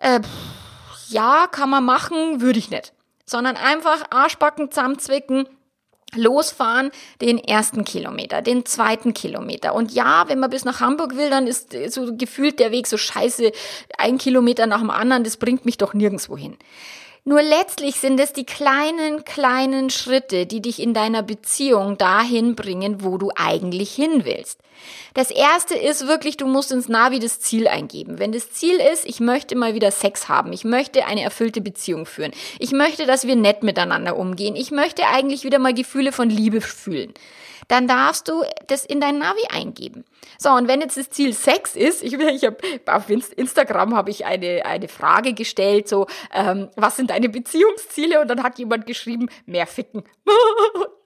Äh, 0.00 0.20
ja, 1.10 1.46
kann 1.46 1.70
man 1.70 1.84
machen, 1.84 2.40
würde 2.40 2.58
ich 2.58 2.70
nicht. 2.70 2.92
Sondern 3.26 3.56
einfach 3.56 4.04
Arschbacken 4.10 4.70
zusammenzwicken, 4.70 5.48
losfahren, 6.14 6.90
den 7.20 7.38
ersten 7.38 7.84
Kilometer, 7.84 8.40
den 8.40 8.64
zweiten 8.64 9.12
Kilometer. 9.12 9.74
Und 9.74 9.92
ja, 9.92 10.24
wenn 10.28 10.38
man 10.38 10.50
bis 10.50 10.64
nach 10.64 10.80
Hamburg 10.80 11.16
will, 11.16 11.30
dann 11.30 11.46
ist 11.46 11.74
so 11.90 12.16
gefühlt 12.16 12.58
der 12.58 12.70
Weg 12.70 12.86
so 12.86 12.96
scheiße, 12.96 13.52
ein 13.98 14.18
Kilometer 14.18 14.66
nach 14.66 14.80
dem 14.80 14.90
anderen, 14.90 15.24
das 15.24 15.36
bringt 15.36 15.64
mich 15.64 15.76
doch 15.76 15.94
nirgendwo 15.94 16.36
hin. 16.36 16.56
Nur 17.28 17.42
letztlich 17.42 17.96
sind 17.96 18.18
es 18.20 18.32
die 18.32 18.46
kleinen, 18.46 19.22
kleinen 19.22 19.90
Schritte, 19.90 20.46
die 20.46 20.62
dich 20.62 20.80
in 20.80 20.94
deiner 20.94 21.22
Beziehung 21.22 21.98
dahin 21.98 22.56
bringen, 22.56 23.04
wo 23.04 23.18
du 23.18 23.30
eigentlich 23.36 23.92
hin 23.92 24.24
willst. 24.24 24.60
Das 25.12 25.30
erste 25.30 25.74
ist 25.74 26.06
wirklich, 26.08 26.38
du 26.38 26.46
musst 26.46 26.72
ins 26.72 26.88
Navi 26.88 27.18
das 27.18 27.38
Ziel 27.38 27.68
eingeben. 27.68 28.18
Wenn 28.18 28.32
das 28.32 28.52
Ziel 28.52 28.76
ist, 28.76 29.04
ich 29.04 29.20
möchte 29.20 29.56
mal 29.56 29.74
wieder 29.74 29.90
Sex 29.90 30.30
haben, 30.30 30.54
ich 30.54 30.64
möchte 30.64 31.04
eine 31.04 31.20
erfüllte 31.20 31.60
Beziehung 31.60 32.06
führen, 32.06 32.32
ich 32.58 32.72
möchte, 32.72 33.04
dass 33.04 33.26
wir 33.26 33.36
nett 33.36 33.62
miteinander 33.62 34.16
umgehen, 34.16 34.56
ich 34.56 34.70
möchte 34.70 35.06
eigentlich 35.06 35.44
wieder 35.44 35.58
mal 35.58 35.74
Gefühle 35.74 36.12
von 36.12 36.30
Liebe 36.30 36.62
fühlen 36.62 37.12
dann 37.68 37.86
darfst 37.86 38.28
du 38.28 38.42
das 38.66 38.84
in 38.84 39.00
dein 39.00 39.18
Navi 39.18 39.46
eingeben. 39.50 40.04
So, 40.38 40.50
und 40.50 40.68
wenn 40.68 40.80
jetzt 40.80 40.96
das 40.96 41.10
Ziel 41.10 41.32
Sex 41.32 41.76
ist, 41.76 42.02
ich, 42.02 42.14
ich 42.14 42.44
habe 42.44 42.56
auf 42.86 43.08
Instagram 43.10 43.94
habe 43.94 44.10
ich 44.10 44.24
eine, 44.24 44.64
eine 44.64 44.88
Frage 44.88 45.34
gestellt, 45.34 45.88
so, 45.88 46.06
ähm, 46.34 46.68
was 46.76 46.96
sind 46.96 47.10
deine 47.10 47.28
Beziehungsziele? 47.28 48.20
Und 48.20 48.28
dann 48.28 48.42
hat 48.42 48.58
jemand 48.58 48.86
geschrieben, 48.86 49.28
mehr 49.46 49.66
ficken. 49.66 50.02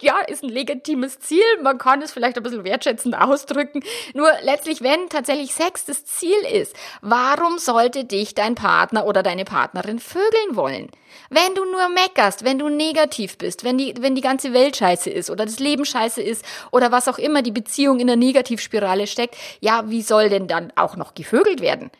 Ja, 0.00 0.20
ist 0.20 0.42
ein 0.42 0.48
legitimes 0.48 1.18
Ziel. 1.20 1.42
Man 1.62 1.78
kann 1.78 2.02
es 2.02 2.12
vielleicht 2.12 2.36
ein 2.36 2.42
bisschen 2.42 2.64
wertschätzend 2.64 3.14
ausdrücken. 3.20 3.82
Nur 4.14 4.30
letztlich, 4.42 4.82
wenn 4.82 5.08
tatsächlich 5.08 5.54
Sex 5.54 5.84
das 5.84 6.04
Ziel 6.04 6.38
ist, 6.52 6.74
warum 7.00 7.58
sollte 7.58 8.04
dich 8.04 8.34
dein 8.34 8.54
Partner 8.54 9.06
oder 9.06 9.22
deine 9.22 9.44
Partnerin 9.44 9.98
vögeln 9.98 10.56
wollen? 10.56 10.90
Wenn 11.30 11.54
du 11.54 11.64
nur 11.64 11.88
meckerst, 11.88 12.44
wenn 12.44 12.58
du 12.58 12.68
negativ 12.68 13.38
bist, 13.38 13.64
wenn 13.64 13.78
die, 13.78 13.94
wenn 14.00 14.14
die 14.14 14.20
ganze 14.20 14.52
Welt 14.52 14.76
scheiße 14.76 15.10
ist 15.10 15.30
oder 15.30 15.44
das 15.44 15.58
Leben 15.58 15.84
scheiße 15.84 16.22
ist 16.22 16.44
oder 16.70 16.92
was 16.92 17.08
auch 17.08 17.18
immer 17.18 17.42
die 17.42 17.52
Beziehung 17.52 18.00
in 18.00 18.06
der 18.06 18.16
Negativspirale 18.16 19.06
steckt, 19.06 19.36
ja, 19.60 19.88
wie 19.88 20.02
soll 20.02 20.28
denn 20.28 20.46
dann 20.46 20.72
auch 20.76 20.96
noch 20.96 21.14
gevögelt 21.14 21.60
werden? 21.60 21.90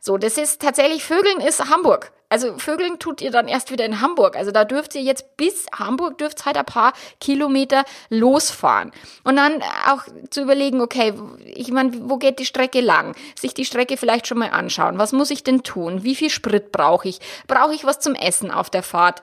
So, 0.00 0.18
das 0.18 0.38
ist 0.38 0.62
tatsächlich, 0.62 1.02
Vögeln 1.02 1.40
ist 1.40 1.68
Hamburg. 1.68 2.12
Also 2.28 2.58
Vögeln 2.58 2.98
tut 2.98 3.20
ihr 3.20 3.30
dann 3.30 3.46
erst 3.48 3.70
wieder 3.70 3.84
in 3.84 4.00
Hamburg. 4.00 4.36
Also 4.36 4.50
da 4.50 4.64
dürft 4.64 4.94
ihr 4.94 5.02
jetzt 5.02 5.36
bis 5.36 5.66
Hamburg 5.72 6.18
dürft 6.18 6.44
halt 6.44 6.56
ein 6.56 6.64
paar 6.64 6.92
Kilometer 7.20 7.84
losfahren. 8.10 8.90
Und 9.22 9.36
dann 9.36 9.62
auch 9.88 10.02
zu 10.30 10.42
überlegen, 10.42 10.80
okay, 10.80 11.14
ich 11.44 11.70
meine, 11.70 11.92
wo 12.08 12.16
geht 12.16 12.38
die 12.38 12.46
Strecke 12.46 12.80
lang? 12.80 13.14
Sich 13.38 13.54
die 13.54 13.64
Strecke 13.64 13.96
vielleicht 13.96 14.26
schon 14.26 14.38
mal 14.38 14.50
anschauen. 14.50 14.98
Was 14.98 15.12
muss 15.12 15.30
ich 15.30 15.44
denn 15.44 15.62
tun? 15.62 16.02
Wie 16.02 16.16
viel 16.16 16.30
Sprit 16.30 16.72
brauche 16.72 17.08
ich? 17.08 17.20
Brauche 17.46 17.74
ich 17.74 17.84
was 17.84 18.00
zum 18.00 18.14
Essen 18.14 18.50
auf 18.50 18.70
der 18.70 18.82
Fahrt? 18.82 19.22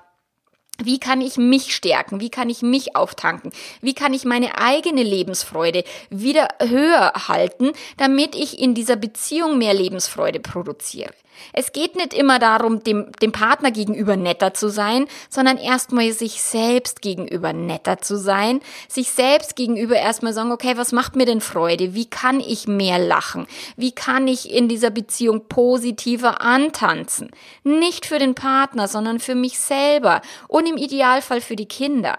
Wie 0.81 0.99
kann 0.99 1.21
ich 1.21 1.37
mich 1.37 1.75
stärken? 1.75 2.19
Wie 2.19 2.31
kann 2.31 2.49
ich 2.49 2.63
mich 2.63 2.95
auftanken? 2.95 3.51
Wie 3.81 3.93
kann 3.93 4.11
ich 4.13 4.25
meine 4.25 4.57
eigene 4.57 5.03
Lebensfreude 5.03 5.83
wieder 6.09 6.47
höher 6.59 7.13
halten, 7.27 7.73
damit 7.97 8.35
ich 8.35 8.59
in 8.59 8.73
dieser 8.73 8.95
Beziehung 8.95 9.59
mehr 9.59 9.75
Lebensfreude 9.75 10.39
produziere? 10.39 11.13
Es 11.51 11.71
geht 11.71 11.95
nicht 11.95 12.13
immer 12.13 12.39
darum, 12.39 12.83
dem, 12.83 13.11
dem 13.21 13.31
Partner 13.31 13.71
gegenüber 13.71 14.15
netter 14.15 14.53
zu 14.53 14.69
sein, 14.69 15.07
sondern 15.29 15.57
erstmal 15.57 16.11
sich 16.11 16.41
selbst 16.41 17.01
gegenüber 17.01 17.53
netter 17.53 17.99
zu 17.99 18.17
sein, 18.17 18.61
sich 18.87 19.11
selbst 19.11 19.55
gegenüber 19.55 19.95
erstmal 19.95 20.33
sagen, 20.33 20.51
okay, 20.51 20.77
was 20.77 20.91
macht 20.91 21.15
mir 21.15 21.25
denn 21.25 21.41
Freude? 21.41 21.93
Wie 21.93 22.05
kann 22.05 22.39
ich 22.39 22.67
mehr 22.67 22.99
lachen? 22.99 23.47
Wie 23.77 23.91
kann 23.91 24.27
ich 24.27 24.51
in 24.51 24.67
dieser 24.67 24.89
Beziehung 24.89 25.47
positiver 25.47 26.41
antanzen? 26.41 27.31
Nicht 27.63 28.05
für 28.05 28.19
den 28.19 28.35
Partner, 28.35 28.87
sondern 28.87 29.19
für 29.19 29.35
mich 29.35 29.59
selber 29.59 30.21
und 30.47 30.62
im 30.65 30.77
Idealfall 30.77 31.41
für 31.41 31.55
die 31.55 31.67
Kinder. 31.67 32.17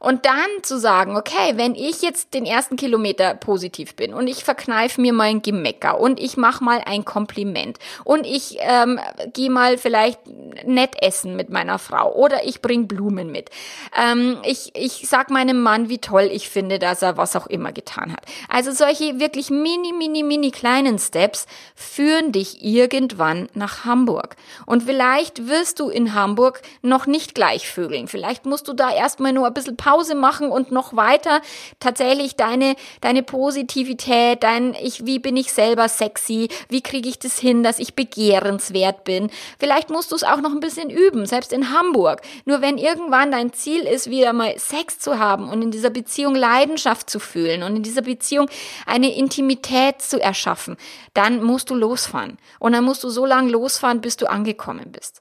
Und 0.00 0.24
dann 0.24 0.48
zu 0.62 0.78
sagen, 0.78 1.14
okay, 1.14 1.52
wenn 1.56 1.74
ich 1.74 2.00
jetzt 2.00 2.32
den 2.32 2.46
ersten 2.46 2.76
Kilometer 2.76 3.34
positiv 3.34 3.94
bin 3.94 4.14
und 4.14 4.28
ich 4.28 4.44
verkneife 4.44 4.98
mir 4.98 5.12
mein 5.12 5.42
Gemecker 5.42 6.00
und 6.00 6.18
ich 6.18 6.38
mache 6.38 6.64
mal 6.64 6.80
ein 6.84 7.04
Kompliment 7.04 7.78
und 8.04 8.26
ich 8.26 8.56
ähm, 8.60 8.98
gehe 9.34 9.50
mal 9.50 9.76
vielleicht 9.76 10.20
nett 10.64 10.96
essen 11.02 11.36
mit 11.36 11.50
meiner 11.50 11.78
Frau 11.78 12.14
oder 12.14 12.46
ich 12.46 12.62
bring 12.62 12.88
Blumen 12.88 13.30
mit. 13.30 13.50
Ähm, 13.94 14.38
ich, 14.44 14.70
ich 14.74 15.06
sag 15.06 15.28
meinem 15.28 15.60
Mann, 15.62 15.90
wie 15.90 15.98
toll 15.98 16.30
ich 16.32 16.48
finde, 16.48 16.78
dass 16.78 17.02
er 17.02 17.18
was 17.18 17.36
auch 17.36 17.46
immer 17.46 17.72
getan 17.72 18.12
hat. 18.12 18.24
Also 18.48 18.72
solche 18.72 19.20
wirklich 19.20 19.50
mini, 19.50 19.92
mini, 19.92 20.22
mini 20.22 20.50
kleinen 20.50 20.98
Steps 20.98 21.46
führen 21.74 22.32
dich 22.32 22.64
irgendwann 22.64 23.50
nach 23.52 23.84
Hamburg. 23.84 24.36
Und 24.64 24.84
vielleicht 24.84 25.46
wirst 25.46 25.78
du 25.78 25.90
in 25.90 26.14
Hamburg 26.14 26.62
noch 26.80 27.06
nicht 27.06 27.34
gleich 27.34 27.68
vögeln. 27.68 28.08
Vielleicht 28.08 28.46
musst 28.46 28.66
du 28.66 28.72
da 28.72 28.90
erstmal 28.90 29.34
nur 29.34 29.46
ein 29.46 29.54
bisschen 29.54 29.76
Pause 29.90 30.14
machen 30.14 30.50
und 30.50 30.70
noch 30.70 30.94
weiter 30.94 31.40
tatsächlich 31.80 32.36
deine, 32.36 32.76
deine 33.00 33.24
Positivität, 33.24 34.42
dein, 34.44 34.74
ich, 34.74 35.04
wie 35.04 35.18
bin 35.18 35.36
ich 35.36 35.52
selber 35.52 35.88
sexy, 35.88 36.48
wie 36.68 36.80
kriege 36.80 37.08
ich 37.08 37.18
das 37.18 37.40
hin, 37.40 37.64
dass 37.64 37.80
ich 37.80 37.94
begehrenswert 37.94 39.02
bin. 39.02 39.30
Vielleicht 39.58 39.90
musst 39.90 40.12
du 40.12 40.16
es 40.16 40.22
auch 40.22 40.40
noch 40.40 40.52
ein 40.52 40.60
bisschen 40.60 40.90
üben, 40.90 41.26
selbst 41.26 41.52
in 41.52 41.72
Hamburg. 41.76 42.20
Nur 42.44 42.62
wenn 42.62 42.78
irgendwann 42.78 43.32
dein 43.32 43.52
Ziel 43.52 43.82
ist, 43.82 44.10
wieder 44.10 44.32
mal 44.32 44.56
Sex 44.58 45.00
zu 45.00 45.18
haben 45.18 45.48
und 45.48 45.60
in 45.60 45.72
dieser 45.72 45.90
Beziehung 45.90 46.36
Leidenschaft 46.36 47.10
zu 47.10 47.18
fühlen 47.18 47.64
und 47.64 47.74
in 47.74 47.82
dieser 47.82 48.02
Beziehung 48.02 48.48
eine 48.86 49.12
Intimität 49.16 50.02
zu 50.02 50.20
erschaffen, 50.20 50.76
dann 51.14 51.42
musst 51.42 51.68
du 51.68 51.74
losfahren. 51.74 52.38
Und 52.60 52.72
dann 52.72 52.84
musst 52.84 53.02
du 53.02 53.08
so 53.08 53.26
lange 53.26 53.50
losfahren, 53.50 54.00
bis 54.00 54.16
du 54.16 54.30
angekommen 54.30 54.92
bist. 54.92 55.20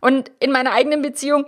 Und 0.00 0.32
in 0.40 0.50
meiner 0.50 0.72
eigenen 0.72 1.00
Beziehung 1.00 1.44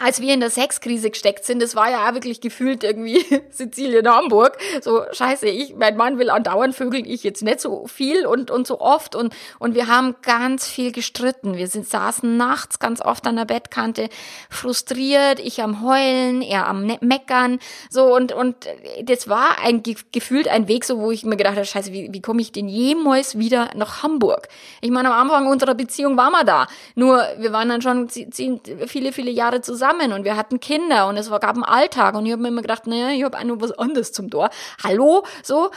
als 0.00 0.20
wir 0.20 0.34
in 0.34 0.40
der 0.40 0.50
Sexkrise 0.50 1.10
gesteckt 1.10 1.44
sind, 1.44 1.60
das 1.60 1.74
war 1.74 1.90
ja 1.90 2.08
auch 2.08 2.14
wirklich 2.14 2.40
gefühlt 2.40 2.84
irgendwie 2.84 3.24
Sizilien, 3.50 4.06
Hamburg. 4.08 4.58
So, 4.82 5.02
scheiße, 5.10 5.48
ich, 5.48 5.74
mein 5.76 5.96
Mann 5.96 6.18
will 6.18 6.30
andauernd 6.30 6.74
vögeln, 6.74 7.04
ich 7.04 7.24
jetzt 7.24 7.42
nicht 7.42 7.60
so 7.60 7.86
viel 7.86 8.26
und, 8.26 8.50
und 8.50 8.66
so 8.66 8.80
oft. 8.80 9.14
Und, 9.14 9.34
und 9.58 9.74
wir 9.74 9.86
haben 9.86 10.16
ganz 10.22 10.68
viel 10.68 10.92
gestritten. 10.92 11.56
Wir 11.56 11.66
sind, 11.68 11.88
saßen 11.88 12.36
nachts 12.36 12.78
ganz 12.78 13.00
oft 13.00 13.26
an 13.26 13.36
der 13.36 13.46
Bettkante, 13.46 14.08
frustriert, 14.50 15.40
ich 15.40 15.62
am 15.62 15.82
Heulen, 15.82 16.42
er 16.42 16.66
am 16.66 16.86
Meckern. 17.00 17.58
So, 17.90 18.14
und, 18.14 18.32
und 18.32 18.56
das 19.02 19.26
war 19.28 19.58
ein, 19.62 19.82
gefühlt 20.12 20.48
ein 20.48 20.68
Weg, 20.68 20.84
so, 20.84 20.98
wo 20.98 21.10
ich 21.10 21.24
mir 21.24 21.36
gedacht 21.36 21.56
habe, 21.56 21.64
scheiße, 21.64 21.92
wie, 21.92 22.12
wie 22.12 22.20
komme 22.20 22.42
ich 22.42 22.52
denn 22.52 22.68
jemals 22.68 23.38
wieder 23.38 23.70
nach 23.74 24.02
Hamburg? 24.02 24.48
Ich 24.80 24.90
meine, 24.90 25.12
am 25.12 25.28
Anfang 25.28 25.48
unserer 25.48 25.74
Beziehung 25.74 26.16
waren 26.16 26.32
wir 26.32 26.44
da. 26.44 26.66
Nur, 26.94 27.24
wir 27.38 27.52
waren 27.52 27.68
dann 27.68 27.82
schon 27.82 28.08
viele, 28.08 29.12
viele 29.12 29.30
Jahre 29.30 29.60
zusammen 29.60 29.77
zusammen 29.78 30.12
und 30.12 30.24
wir 30.24 30.36
hatten 30.36 30.60
Kinder 30.60 31.06
und 31.08 31.16
es 31.16 31.30
gab 31.30 31.54
einen 31.54 31.64
Alltag 31.64 32.14
und 32.14 32.26
ich 32.26 32.32
habe 32.32 32.42
mir 32.42 32.48
immer 32.48 32.62
gedacht, 32.62 32.86
naja, 32.86 33.10
ich 33.10 33.22
habe 33.22 33.38
auch 33.38 33.44
noch 33.44 33.60
was 33.60 33.72
anderes 33.72 34.12
zum 34.12 34.30
Tor. 34.30 34.50
Hallo, 34.82 35.24
so. 35.42 35.70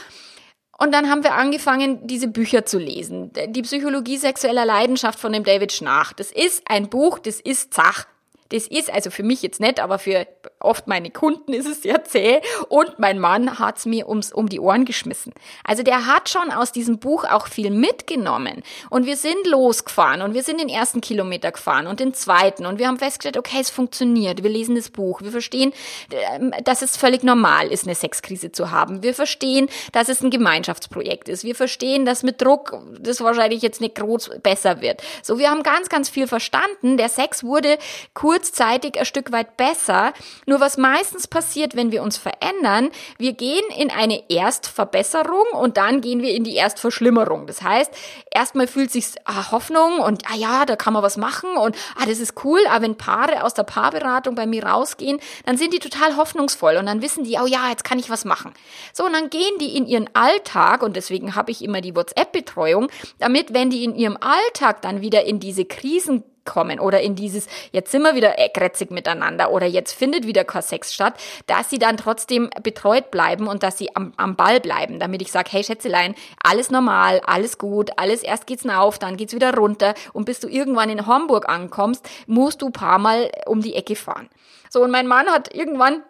Und 0.78 0.92
dann 0.92 1.08
haben 1.08 1.22
wir 1.22 1.34
angefangen, 1.34 2.06
diese 2.08 2.26
Bücher 2.26 2.64
zu 2.64 2.78
lesen. 2.78 3.30
Die 3.50 3.62
Psychologie 3.62 4.16
sexueller 4.16 4.64
Leidenschaft 4.64 5.20
von 5.20 5.32
dem 5.32 5.44
David 5.44 5.70
Schnach. 5.70 6.12
Das 6.12 6.32
ist 6.32 6.64
ein 6.68 6.88
Buch, 6.88 7.20
das 7.20 7.38
ist 7.38 7.72
Zach. 7.72 8.06
Das 8.48 8.66
ist 8.66 8.92
also 8.92 9.10
für 9.10 9.22
mich 9.22 9.42
jetzt 9.42 9.60
nicht, 9.60 9.78
aber 9.78 9.98
für 9.98 10.26
oft 10.64 10.86
meine 10.86 11.10
Kunden 11.10 11.52
ist 11.52 11.66
es 11.66 11.82
sehr 11.82 12.04
zäh. 12.04 12.40
Und 12.68 12.98
mein 12.98 13.18
Mann 13.18 13.58
hat's 13.58 13.86
mir 13.86 14.08
ums, 14.08 14.32
um 14.32 14.48
die 14.48 14.60
Ohren 14.60 14.84
geschmissen. 14.84 15.32
Also 15.64 15.82
der 15.82 16.06
hat 16.06 16.28
schon 16.28 16.50
aus 16.50 16.72
diesem 16.72 16.98
Buch 16.98 17.24
auch 17.24 17.46
viel 17.46 17.70
mitgenommen. 17.70 18.62
Und 18.90 19.06
wir 19.06 19.16
sind 19.16 19.46
losgefahren 19.46 20.22
und 20.22 20.34
wir 20.34 20.42
sind 20.42 20.60
den 20.60 20.68
ersten 20.68 21.00
Kilometer 21.00 21.52
gefahren 21.52 21.86
und 21.86 22.00
den 22.00 22.14
zweiten. 22.14 22.66
Und 22.66 22.78
wir 22.78 22.88
haben 22.88 22.98
festgestellt, 22.98 23.38
okay, 23.38 23.58
es 23.60 23.70
funktioniert. 23.70 24.42
Wir 24.42 24.50
lesen 24.50 24.74
das 24.74 24.90
Buch. 24.90 25.22
Wir 25.22 25.30
verstehen, 25.30 25.72
ähm, 26.10 26.52
dass 26.64 26.82
es 26.82 26.96
völlig 26.96 27.22
normal 27.22 27.68
ist, 27.68 27.84
eine 27.84 27.94
Sexkrise 27.94 28.52
zu 28.52 28.70
haben. 28.70 29.02
Wir 29.02 29.14
verstehen, 29.14 29.68
dass 29.92 30.08
es 30.08 30.22
ein 30.22 30.30
Gemeinschaftsprojekt 30.30 31.28
ist. 31.28 31.44
Wir 31.44 31.54
verstehen, 31.54 32.04
dass 32.04 32.22
mit 32.22 32.40
Druck 32.40 32.78
das 33.00 33.20
wahrscheinlich 33.20 33.62
jetzt 33.62 33.80
nicht 33.80 33.94
groß 33.94 34.30
besser 34.42 34.80
wird. 34.80 35.02
So, 35.22 35.38
wir 35.38 35.50
haben 35.50 35.62
ganz, 35.62 35.88
ganz 35.88 36.08
viel 36.08 36.26
verstanden. 36.26 36.96
Der 36.96 37.08
Sex 37.08 37.44
wurde 37.44 37.78
kurz 38.14 38.52
kurzzeitig 38.52 38.98
ein 38.98 39.06
Stück 39.06 39.32
weit 39.32 39.56
besser. 39.56 40.12
Nur 40.52 40.60
was 40.60 40.76
meistens 40.76 41.28
passiert, 41.28 41.76
wenn 41.76 41.92
wir 41.92 42.02
uns 42.02 42.18
verändern, 42.18 42.90
wir 43.16 43.32
gehen 43.32 43.64
in 43.78 43.90
eine 43.90 44.28
Erstverbesserung 44.28 45.46
und 45.54 45.78
dann 45.78 46.02
gehen 46.02 46.20
wir 46.20 46.34
in 46.34 46.44
die 46.44 46.56
Erstverschlimmerung. 46.56 47.46
Das 47.46 47.62
heißt, 47.62 47.90
erstmal 48.30 48.66
fühlt 48.66 48.90
sich 48.90 49.14
ah, 49.24 49.50
Hoffnung 49.50 50.00
und 50.00 50.24
ah 50.30 50.36
ja, 50.36 50.66
da 50.66 50.76
kann 50.76 50.92
man 50.92 51.02
was 51.02 51.16
machen 51.16 51.56
und 51.56 51.74
ah, 51.96 52.04
das 52.06 52.18
ist 52.18 52.44
cool. 52.44 52.60
Aber 52.68 52.82
wenn 52.82 52.98
Paare 52.98 53.44
aus 53.44 53.54
der 53.54 53.62
Paarberatung 53.62 54.34
bei 54.34 54.44
mir 54.44 54.66
rausgehen, 54.66 55.20
dann 55.46 55.56
sind 55.56 55.72
die 55.72 55.78
total 55.78 56.18
hoffnungsvoll 56.18 56.76
und 56.76 56.84
dann 56.84 57.00
wissen 57.00 57.24
die, 57.24 57.38
oh 57.42 57.46
ja, 57.46 57.70
jetzt 57.70 57.84
kann 57.84 57.98
ich 57.98 58.10
was 58.10 58.26
machen. 58.26 58.52
So, 58.92 59.06
und 59.06 59.14
dann 59.14 59.30
gehen 59.30 59.56
die 59.58 59.74
in 59.74 59.86
ihren 59.86 60.14
Alltag 60.14 60.82
und 60.82 60.96
deswegen 60.96 61.34
habe 61.34 61.50
ich 61.50 61.64
immer 61.64 61.80
die 61.80 61.96
WhatsApp-Betreuung, 61.96 62.88
damit, 63.18 63.54
wenn 63.54 63.70
die 63.70 63.84
in 63.84 63.94
ihrem 63.94 64.18
Alltag 64.20 64.82
dann 64.82 65.00
wieder 65.00 65.24
in 65.24 65.40
diese 65.40 65.64
Krisen 65.64 66.24
kommen 66.44 66.80
oder 66.80 67.00
in 67.00 67.14
dieses, 67.14 67.46
jetzt 67.72 67.92
sind 67.92 68.02
wir 68.02 68.14
wieder 68.14 68.38
eckretzig 68.38 68.90
miteinander 68.90 69.50
oder 69.50 69.66
jetzt 69.66 69.92
findet 69.92 70.26
wieder 70.26 70.44
kein 70.44 70.62
statt, 70.62 71.14
dass 71.46 71.70
sie 71.70 71.78
dann 71.78 71.96
trotzdem 71.96 72.50
betreut 72.62 73.10
bleiben 73.10 73.48
und 73.48 73.62
dass 73.62 73.78
sie 73.78 73.94
am, 73.96 74.12
am 74.16 74.36
Ball 74.36 74.60
bleiben, 74.60 74.98
damit 74.98 75.22
ich 75.22 75.32
sage, 75.32 75.50
hey 75.52 75.64
Schätzelein, 75.64 76.14
alles 76.42 76.70
normal, 76.70 77.20
alles 77.26 77.58
gut, 77.58 77.90
alles 77.96 78.22
erst 78.22 78.46
geht's 78.46 78.66
auf, 78.68 78.98
dann 78.98 79.16
geht's 79.16 79.34
wieder 79.34 79.54
runter 79.54 79.94
und 80.12 80.24
bis 80.24 80.40
du 80.40 80.48
irgendwann 80.48 80.88
in 80.88 81.06
Hamburg 81.06 81.48
ankommst, 81.48 82.08
musst 82.26 82.62
du 82.62 82.70
paar 82.70 82.98
Mal 82.98 83.30
um 83.46 83.60
die 83.60 83.74
Ecke 83.74 83.96
fahren. 83.96 84.28
So, 84.70 84.82
und 84.82 84.90
mein 84.90 85.06
Mann 85.06 85.26
hat 85.26 85.54
irgendwann 85.54 86.02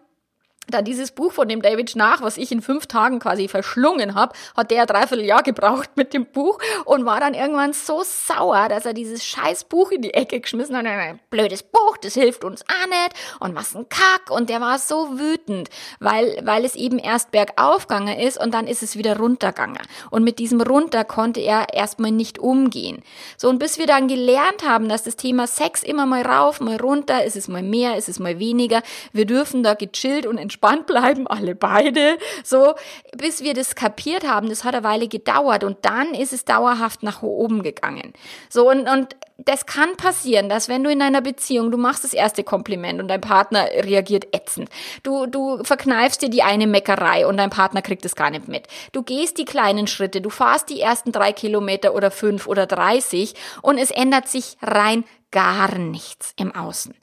da 0.68 0.80
dieses 0.80 1.10
Buch 1.10 1.32
von 1.32 1.48
dem 1.48 1.60
David 1.60 1.90
Schnach, 1.90 2.22
was 2.22 2.36
ich 2.36 2.52
in 2.52 2.62
fünf 2.62 2.86
Tagen 2.86 3.18
quasi 3.18 3.48
verschlungen 3.48 4.14
habe, 4.14 4.34
hat 4.56 4.70
der 4.70 4.86
dreiviertel 4.86 5.24
Jahr 5.24 5.42
gebraucht 5.42 5.90
mit 5.96 6.14
dem 6.14 6.24
Buch 6.26 6.58
und 6.84 7.04
war 7.04 7.18
dann 7.20 7.34
irgendwann 7.34 7.72
so 7.72 8.02
sauer, 8.04 8.68
dass 8.68 8.86
er 8.86 8.94
dieses 8.94 9.24
scheiß 9.24 9.64
Buch 9.64 9.90
in 9.90 10.02
die 10.02 10.14
Ecke 10.14 10.40
geschmissen 10.40 10.76
hat. 10.76 10.86
Ein 10.86 11.20
blödes 11.30 11.62
Buch, 11.62 11.96
das 12.00 12.14
hilft 12.14 12.44
uns 12.44 12.62
auch 12.62 12.88
nicht 12.88 13.14
und 13.40 13.54
was 13.56 13.74
ein 13.74 13.88
Kack. 13.88 14.30
Und 14.30 14.50
der 14.50 14.60
war 14.60 14.78
so 14.78 15.18
wütend, 15.18 15.68
weil, 15.98 16.40
weil 16.44 16.64
es 16.64 16.76
eben 16.76 16.98
erst 16.98 17.32
bergauf 17.32 17.88
gegangen 17.88 18.18
ist 18.18 18.38
und 18.38 18.54
dann 18.54 18.66
ist 18.66 18.82
es 18.82 18.96
wieder 18.96 19.16
runtergegangen. 19.16 19.82
Und 20.10 20.22
mit 20.22 20.38
diesem 20.38 20.60
Runter 20.60 21.04
konnte 21.04 21.40
er 21.40 21.74
erstmal 21.74 22.12
nicht 22.12 22.38
umgehen. 22.38 23.02
So, 23.36 23.48
und 23.48 23.58
bis 23.58 23.78
wir 23.78 23.86
dann 23.86 24.06
gelernt 24.06 24.62
haben, 24.66 24.88
dass 24.88 25.02
das 25.02 25.16
Thema 25.16 25.46
Sex 25.46 25.82
immer 25.82 26.06
mal 26.06 26.22
rauf, 26.22 26.60
mal 26.60 26.76
runter, 26.76 27.24
ist 27.24 27.36
es 27.36 27.48
mal 27.48 27.62
mehr, 27.62 27.96
ist 27.96 28.08
es 28.08 28.20
mal 28.20 28.38
weniger, 28.38 28.82
wir 29.12 29.26
dürfen 29.26 29.62
da 29.62 29.74
gechillt 29.74 30.26
und 30.26 30.38
entspannt 30.52 30.86
bleiben, 30.86 31.26
alle 31.26 31.54
beide, 31.54 32.18
so, 32.44 32.74
bis 33.16 33.42
wir 33.42 33.54
das 33.54 33.74
kapiert 33.74 34.28
haben, 34.28 34.50
das 34.50 34.64
hat 34.64 34.74
eine 34.74 34.84
Weile 34.84 35.08
gedauert 35.08 35.64
und 35.64 35.78
dann 35.82 36.12
ist 36.14 36.32
es 36.32 36.44
dauerhaft 36.44 37.02
nach 37.02 37.22
oben 37.22 37.62
gegangen. 37.62 38.12
So, 38.50 38.68
und, 38.68 38.86
und 38.88 39.16
das 39.38 39.64
kann 39.64 39.96
passieren, 39.96 40.50
dass 40.50 40.68
wenn 40.68 40.84
du 40.84 40.90
in 40.90 41.00
einer 41.00 41.22
Beziehung, 41.22 41.70
du 41.70 41.78
machst 41.78 42.04
das 42.04 42.12
erste 42.12 42.44
Kompliment 42.44 43.00
und 43.00 43.08
dein 43.08 43.22
Partner 43.22 43.64
reagiert 43.64 44.26
ätzend. 44.36 44.68
Du, 45.02 45.26
du 45.26 45.64
verkneifst 45.64 46.20
dir 46.20 46.28
die 46.28 46.42
eine 46.42 46.66
Meckerei 46.66 47.26
und 47.26 47.38
dein 47.38 47.50
Partner 47.50 47.80
kriegt 47.80 48.04
es 48.04 48.14
gar 48.14 48.30
nicht 48.30 48.46
mit. 48.46 48.68
Du 48.92 49.02
gehst 49.02 49.38
die 49.38 49.46
kleinen 49.46 49.86
Schritte, 49.86 50.20
du 50.20 50.28
fahrst 50.28 50.68
die 50.68 50.80
ersten 50.80 51.12
drei 51.12 51.32
Kilometer 51.32 51.94
oder 51.94 52.10
fünf 52.10 52.46
oder 52.46 52.66
dreißig 52.66 53.34
und 53.62 53.78
es 53.78 53.90
ändert 53.90 54.28
sich 54.28 54.58
rein 54.60 55.04
gar 55.30 55.76
nichts 55.78 56.34
im 56.36 56.54
Außen. 56.54 56.94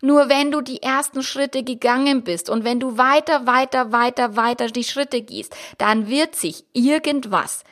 Nur 0.00 0.28
wenn 0.28 0.50
du 0.50 0.60
die 0.60 0.82
ersten 0.82 1.22
Schritte 1.22 1.62
gegangen 1.62 2.22
bist 2.22 2.50
und 2.50 2.64
wenn 2.64 2.80
du 2.80 2.98
weiter, 2.98 3.46
weiter, 3.46 3.92
weiter, 3.92 4.36
weiter 4.36 4.66
die 4.68 4.84
Schritte 4.84 5.22
gehst, 5.22 5.54
dann 5.78 6.08
wird 6.08 6.36
sich 6.36 6.64
irgendwas 6.72 7.64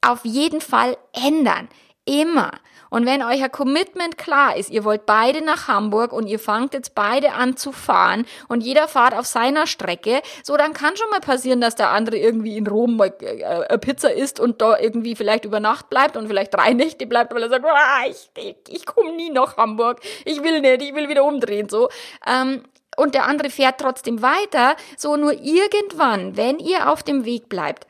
auf 0.00 0.24
jeden 0.24 0.60
Fall 0.60 0.96
ändern. 1.12 1.68
Immer. 2.06 2.52
Und 2.88 3.04
wenn 3.04 3.22
euer 3.22 3.48
Commitment 3.48 4.16
klar 4.16 4.56
ist, 4.56 4.70
ihr 4.70 4.84
wollt 4.84 5.06
beide 5.06 5.44
nach 5.44 5.66
Hamburg 5.66 6.12
und 6.12 6.28
ihr 6.28 6.38
fangt 6.38 6.72
jetzt 6.72 6.94
beide 6.94 7.32
an 7.32 7.56
zu 7.56 7.72
fahren 7.72 8.24
und 8.48 8.62
jeder 8.62 8.86
fahrt 8.86 9.12
auf 9.14 9.26
seiner 9.26 9.66
Strecke, 9.66 10.22
so 10.44 10.56
dann 10.56 10.72
kann 10.72 10.96
schon 10.96 11.10
mal 11.10 11.20
passieren, 11.20 11.60
dass 11.60 11.74
der 11.74 11.90
andere 11.90 12.16
irgendwie 12.16 12.56
in 12.56 12.66
Rom 12.66 13.00
äh, 13.00 13.78
Pizza 13.78 14.12
isst 14.12 14.38
und 14.38 14.62
da 14.62 14.78
irgendwie 14.78 15.16
vielleicht 15.16 15.44
über 15.44 15.58
Nacht 15.58 15.90
bleibt 15.90 16.16
und 16.16 16.28
vielleicht 16.28 16.54
drei 16.54 16.72
Nächte 16.74 17.06
bleibt, 17.06 17.34
weil 17.34 17.42
er 17.42 17.50
sagt, 17.50 17.64
ah, 17.64 18.06
ich, 18.08 18.30
ich, 18.36 18.56
ich 18.68 18.86
komme 18.86 19.12
nie 19.12 19.30
nach 19.30 19.56
Hamburg, 19.56 20.00
ich 20.24 20.42
will 20.42 20.60
nicht, 20.60 20.82
ich 20.82 20.94
will 20.94 21.08
wieder 21.08 21.24
umdrehen, 21.24 21.68
so. 21.68 21.88
Ähm, 22.24 22.62
und 22.96 23.14
der 23.14 23.26
andere 23.26 23.50
fährt 23.50 23.80
trotzdem 23.80 24.22
weiter, 24.22 24.76
so 24.96 25.16
nur 25.16 25.32
irgendwann, 25.32 26.36
wenn 26.36 26.58
ihr 26.58 26.90
auf 26.90 27.02
dem 27.02 27.24
Weg 27.24 27.48
bleibt, 27.48 27.86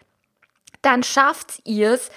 dann 0.83 1.03
schafft 1.03 1.61
ihr 1.65 1.93
es 1.93 2.11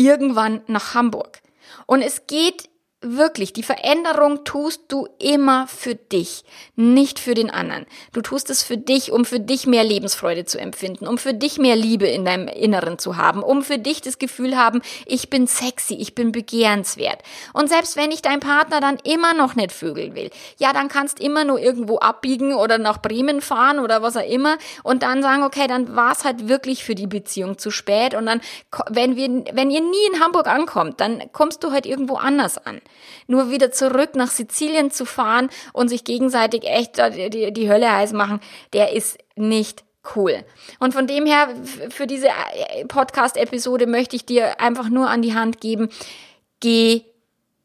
irgendwann 0.00 0.62
nach 0.66 0.94
Hamburg. 0.94 1.40
Und 1.86 2.00
es 2.00 2.26
geht 2.26 2.69
wirklich, 3.02 3.54
die 3.54 3.62
Veränderung 3.62 4.44
tust 4.44 4.82
du 4.88 5.08
immer 5.18 5.66
für 5.66 5.94
dich, 5.94 6.44
nicht 6.76 7.18
für 7.18 7.32
den 7.32 7.48
anderen. 7.48 7.86
Du 8.12 8.20
tust 8.20 8.50
es 8.50 8.62
für 8.62 8.76
dich, 8.76 9.10
um 9.10 9.24
für 9.24 9.40
dich 9.40 9.66
mehr 9.66 9.84
Lebensfreude 9.84 10.44
zu 10.44 10.58
empfinden, 10.58 11.06
um 11.06 11.16
für 11.16 11.32
dich 11.32 11.58
mehr 11.58 11.76
Liebe 11.76 12.06
in 12.06 12.26
deinem 12.26 12.46
Inneren 12.48 12.98
zu 12.98 13.16
haben, 13.16 13.42
um 13.42 13.62
für 13.62 13.78
dich 13.78 14.02
das 14.02 14.18
Gefühl 14.18 14.56
haben, 14.56 14.82
ich 15.06 15.30
bin 15.30 15.46
sexy, 15.46 15.94
ich 15.94 16.14
bin 16.14 16.30
begehrenswert. 16.30 17.22
Und 17.54 17.70
selbst 17.70 17.96
wenn 17.96 18.10
ich 18.10 18.20
dein 18.20 18.40
Partner 18.40 18.80
dann 18.80 18.98
immer 19.04 19.32
noch 19.32 19.54
nicht 19.54 19.72
vögeln 19.72 20.14
will, 20.14 20.30
ja, 20.58 20.74
dann 20.74 20.88
kannst 20.88 21.20
immer 21.20 21.44
nur 21.44 21.58
irgendwo 21.58 21.98
abbiegen 21.98 22.54
oder 22.54 22.76
nach 22.76 23.00
Bremen 23.00 23.40
fahren 23.40 23.78
oder 23.78 24.02
was 24.02 24.18
auch 24.18 24.28
immer 24.28 24.58
und 24.82 25.02
dann 25.02 25.22
sagen, 25.22 25.42
okay, 25.42 25.66
dann 25.66 25.96
war 25.96 26.12
es 26.12 26.24
halt 26.24 26.48
wirklich 26.48 26.84
für 26.84 26.94
die 26.94 27.06
Beziehung 27.06 27.56
zu 27.56 27.70
spät 27.70 28.14
und 28.14 28.26
dann, 28.26 28.42
wenn 28.90 29.16
wir, 29.16 29.28
wenn 29.54 29.70
ihr 29.70 29.80
nie 29.80 30.06
in 30.12 30.20
Hamburg 30.20 30.46
ankommt, 30.46 31.00
dann 31.00 31.32
kommst 31.32 31.64
du 31.64 31.72
halt 31.72 31.86
irgendwo 31.86 32.16
anders 32.16 32.58
an 32.58 32.82
nur 33.26 33.50
wieder 33.50 33.70
zurück 33.72 34.14
nach 34.14 34.30
Sizilien 34.30 34.90
zu 34.90 35.04
fahren 35.04 35.50
und 35.72 35.88
sich 35.88 36.04
gegenseitig 36.04 36.64
echt 36.64 36.98
die, 36.98 37.52
die 37.52 37.70
Hölle 37.70 37.92
heiß 37.92 38.12
machen, 38.12 38.40
der 38.72 38.92
ist 38.92 39.18
nicht 39.36 39.84
cool. 40.16 40.44
Und 40.78 40.94
von 40.94 41.06
dem 41.06 41.26
her, 41.26 41.48
für 41.90 42.06
diese 42.06 42.28
äh, 42.28 42.84
Podcast-Episode 42.86 43.86
möchte 43.86 44.16
ich 44.16 44.26
dir 44.26 44.60
einfach 44.60 44.88
nur 44.88 45.08
an 45.08 45.22
die 45.22 45.34
Hand 45.34 45.60
geben, 45.60 45.90
geh 46.60 47.02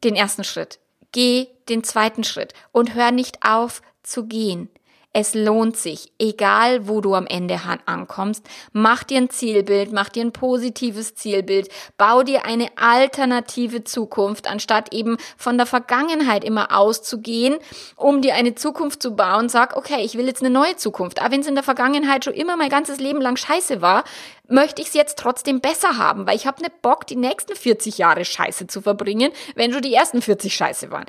den 0.04 0.14
ersten 0.14 0.44
Schritt, 0.44 0.78
geh 1.12 1.48
den 1.68 1.82
zweiten 1.82 2.24
Schritt 2.24 2.52
und 2.72 2.94
hör 2.94 3.10
nicht 3.10 3.38
auf 3.42 3.82
zu 4.02 4.26
gehen. 4.26 4.68
Es 5.18 5.32
lohnt 5.32 5.78
sich, 5.78 6.12
egal 6.18 6.88
wo 6.88 7.00
du 7.00 7.14
am 7.14 7.26
Ende 7.26 7.58
ankommst, 7.86 8.44
mach 8.74 9.02
dir 9.02 9.16
ein 9.16 9.30
Zielbild, 9.30 9.90
mach 9.90 10.10
dir 10.10 10.22
ein 10.22 10.32
positives 10.32 11.14
Zielbild, 11.14 11.70
bau 11.96 12.22
dir 12.22 12.44
eine 12.44 12.68
alternative 12.76 13.82
Zukunft, 13.82 14.46
anstatt 14.46 14.92
eben 14.92 15.16
von 15.38 15.56
der 15.56 15.64
Vergangenheit 15.64 16.44
immer 16.44 16.76
auszugehen, 16.76 17.56
um 17.96 18.20
dir 18.20 18.34
eine 18.34 18.56
Zukunft 18.56 19.00
zu 19.00 19.16
bauen. 19.16 19.48
Sag, 19.48 19.74
okay, 19.74 20.04
ich 20.04 20.18
will 20.18 20.26
jetzt 20.26 20.42
eine 20.42 20.50
neue 20.50 20.76
Zukunft. 20.76 21.18
Aber 21.22 21.30
wenn 21.30 21.40
es 21.40 21.46
in 21.46 21.54
der 21.54 21.64
Vergangenheit 21.64 22.26
schon 22.26 22.34
immer 22.34 22.58
mein 22.58 22.68
ganzes 22.68 23.00
Leben 23.00 23.22
lang 23.22 23.38
scheiße 23.38 23.80
war, 23.80 24.04
möchte 24.48 24.82
ich 24.82 24.88
es 24.88 24.94
jetzt 24.94 25.18
trotzdem 25.18 25.62
besser 25.62 25.96
haben, 25.96 26.26
weil 26.26 26.36
ich 26.36 26.46
habe 26.46 26.60
nicht 26.60 26.82
Bock, 26.82 27.06
die 27.06 27.16
nächsten 27.16 27.56
40 27.56 27.96
Jahre 27.96 28.26
scheiße 28.26 28.66
zu 28.66 28.82
verbringen, 28.82 29.32
wenn 29.54 29.72
schon 29.72 29.80
die 29.80 29.94
ersten 29.94 30.20
40 30.20 30.54
scheiße 30.54 30.90
waren 30.90 31.06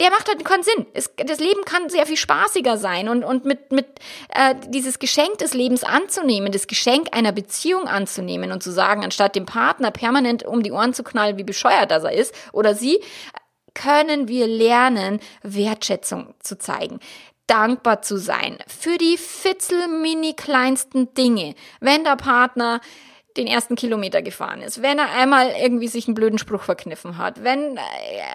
der 0.00 0.10
macht 0.10 0.28
halt 0.28 0.44
keinen 0.44 0.62
Sinn. 0.62 0.86
Es, 0.92 1.10
das 1.16 1.40
Leben 1.40 1.64
kann 1.64 1.88
sehr 1.88 2.06
viel 2.06 2.16
spaßiger 2.16 2.76
sein 2.76 3.08
und, 3.08 3.24
und 3.24 3.44
mit, 3.44 3.72
mit 3.72 3.86
äh, 4.28 4.54
dieses 4.68 4.98
Geschenk 4.98 5.38
des 5.38 5.54
Lebens 5.54 5.84
anzunehmen, 5.84 6.52
das 6.52 6.66
Geschenk 6.66 7.08
einer 7.16 7.32
Beziehung 7.32 7.88
anzunehmen 7.88 8.52
und 8.52 8.62
zu 8.62 8.70
sagen, 8.70 9.04
anstatt 9.04 9.36
dem 9.36 9.46
Partner 9.46 9.90
permanent 9.90 10.44
um 10.44 10.62
die 10.62 10.72
Ohren 10.72 10.92
zu 10.92 11.02
knallen, 11.02 11.38
wie 11.38 11.44
bescheuert 11.44 11.90
er 11.90 12.12
ist 12.12 12.34
oder 12.52 12.74
sie, 12.74 13.00
können 13.74 14.28
wir 14.28 14.46
lernen, 14.46 15.20
Wertschätzung 15.42 16.34
zu 16.40 16.58
zeigen 16.58 17.00
dankbar 17.46 18.02
zu 18.02 18.16
sein 18.16 18.58
für 18.66 18.98
die 18.98 19.16
fitzel 19.16 19.86
mini 19.86 20.34
kleinsten 20.34 21.14
Dinge. 21.14 21.54
Wenn 21.80 22.02
der 22.02 22.16
Partner 22.16 22.80
den 23.36 23.46
ersten 23.46 23.76
Kilometer 23.76 24.22
gefahren 24.22 24.62
ist, 24.62 24.82
wenn 24.82 24.98
er 24.98 25.10
einmal 25.14 25.52
irgendwie 25.60 25.88
sich 25.88 26.06
einen 26.06 26.14
blöden 26.14 26.38
Spruch 26.38 26.62
verkniffen 26.62 27.18
hat, 27.18 27.44
wenn 27.44 27.78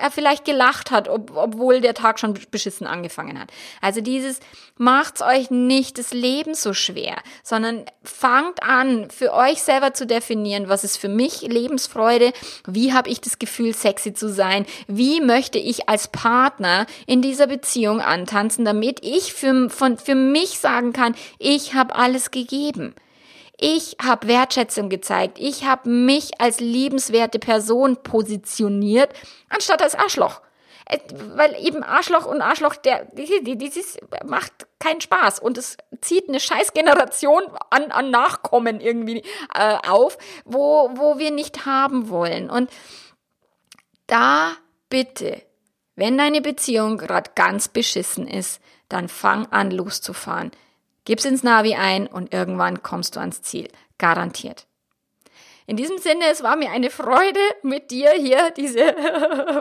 er 0.01 0.11
vielleicht 0.11 0.45
gelacht 0.45 0.91
hat, 0.91 1.07
ob, 1.07 1.35
obwohl 1.35 1.81
der 1.81 1.93
Tag 1.93 2.19
schon 2.19 2.37
beschissen 2.51 2.87
angefangen 2.87 3.39
hat. 3.39 3.51
Also 3.81 4.01
dieses 4.01 4.39
macht's 4.77 5.21
euch 5.21 5.51
nicht 5.51 5.97
das 5.97 6.11
Leben 6.11 6.53
so 6.55 6.73
schwer, 6.73 7.17
sondern 7.43 7.85
fangt 8.03 8.63
an, 8.63 9.09
für 9.09 9.33
euch 9.33 9.61
selber 9.61 9.93
zu 9.93 10.05
definieren, 10.05 10.69
was 10.69 10.83
ist 10.83 10.97
für 10.97 11.09
mich 11.09 11.41
Lebensfreude, 11.41 12.33
wie 12.67 12.93
habe 12.93 13.09
ich 13.09 13.21
das 13.21 13.39
Gefühl, 13.39 13.73
sexy 13.73 14.13
zu 14.13 14.29
sein, 14.29 14.65
wie 14.87 15.21
möchte 15.21 15.59
ich 15.59 15.89
als 15.89 16.07
Partner 16.07 16.85
in 17.05 17.21
dieser 17.21 17.47
Beziehung 17.47 18.01
antanzen, 18.01 18.65
damit 18.65 19.03
ich 19.03 19.33
für, 19.33 19.69
von, 19.69 19.97
für 19.97 20.15
mich 20.15 20.59
sagen 20.59 20.93
kann, 20.93 21.15
ich 21.37 21.73
habe 21.73 21.95
alles 21.95 22.31
gegeben. 22.31 22.95
Ich 23.63 23.95
habe 24.03 24.27
Wertschätzung 24.27 24.89
gezeigt. 24.89 25.37
Ich 25.39 25.65
habe 25.65 25.87
mich 25.87 26.41
als 26.41 26.59
liebenswerte 26.59 27.37
Person 27.37 27.95
positioniert, 28.01 29.13
anstatt 29.49 29.83
als 29.83 29.93
Arschloch. 29.93 30.41
Äh, 30.87 30.97
weil 31.35 31.55
eben 31.63 31.83
Arschloch 31.83 32.25
und 32.25 32.41
Arschloch, 32.41 32.75
der, 32.75 33.05
dieses 33.13 33.99
macht 34.25 34.51
keinen 34.79 34.99
Spaß 34.99 35.37
und 35.37 35.59
es 35.59 35.77
zieht 36.01 36.27
eine 36.27 36.39
Scheißgeneration 36.39 37.43
an, 37.69 37.91
an 37.91 38.09
Nachkommen 38.09 38.81
irgendwie 38.81 39.23
äh, 39.53 39.77
auf, 39.87 40.17
wo, 40.43 40.89
wo 40.95 41.19
wir 41.19 41.29
nicht 41.29 41.67
haben 41.67 42.09
wollen. 42.09 42.49
Und 42.49 42.71
da 44.07 44.53
bitte, 44.89 45.39
wenn 45.95 46.17
deine 46.17 46.41
Beziehung 46.41 46.97
gerade 46.97 47.29
ganz 47.35 47.67
beschissen 47.67 48.27
ist, 48.27 48.59
dann 48.89 49.07
fang 49.07 49.45
an 49.51 49.69
loszufahren. 49.69 50.49
Gib's 51.11 51.25
ins 51.25 51.43
Navi 51.43 51.75
ein 51.75 52.07
und 52.07 52.33
irgendwann 52.33 52.83
kommst 52.83 53.17
du 53.17 53.19
ans 53.19 53.41
Ziel. 53.41 53.67
Garantiert. 53.97 54.65
In 55.67 55.75
diesem 55.75 55.97
Sinne, 55.97 56.23
es 56.31 56.41
war 56.41 56.55
mir 56.55 56.71
eine 56.71 56.89
Freude, 56.89 57.41
mit 57.63 57.91
dir 57.91 58.11
hier 58.11 58.51
diese 58.51 58.95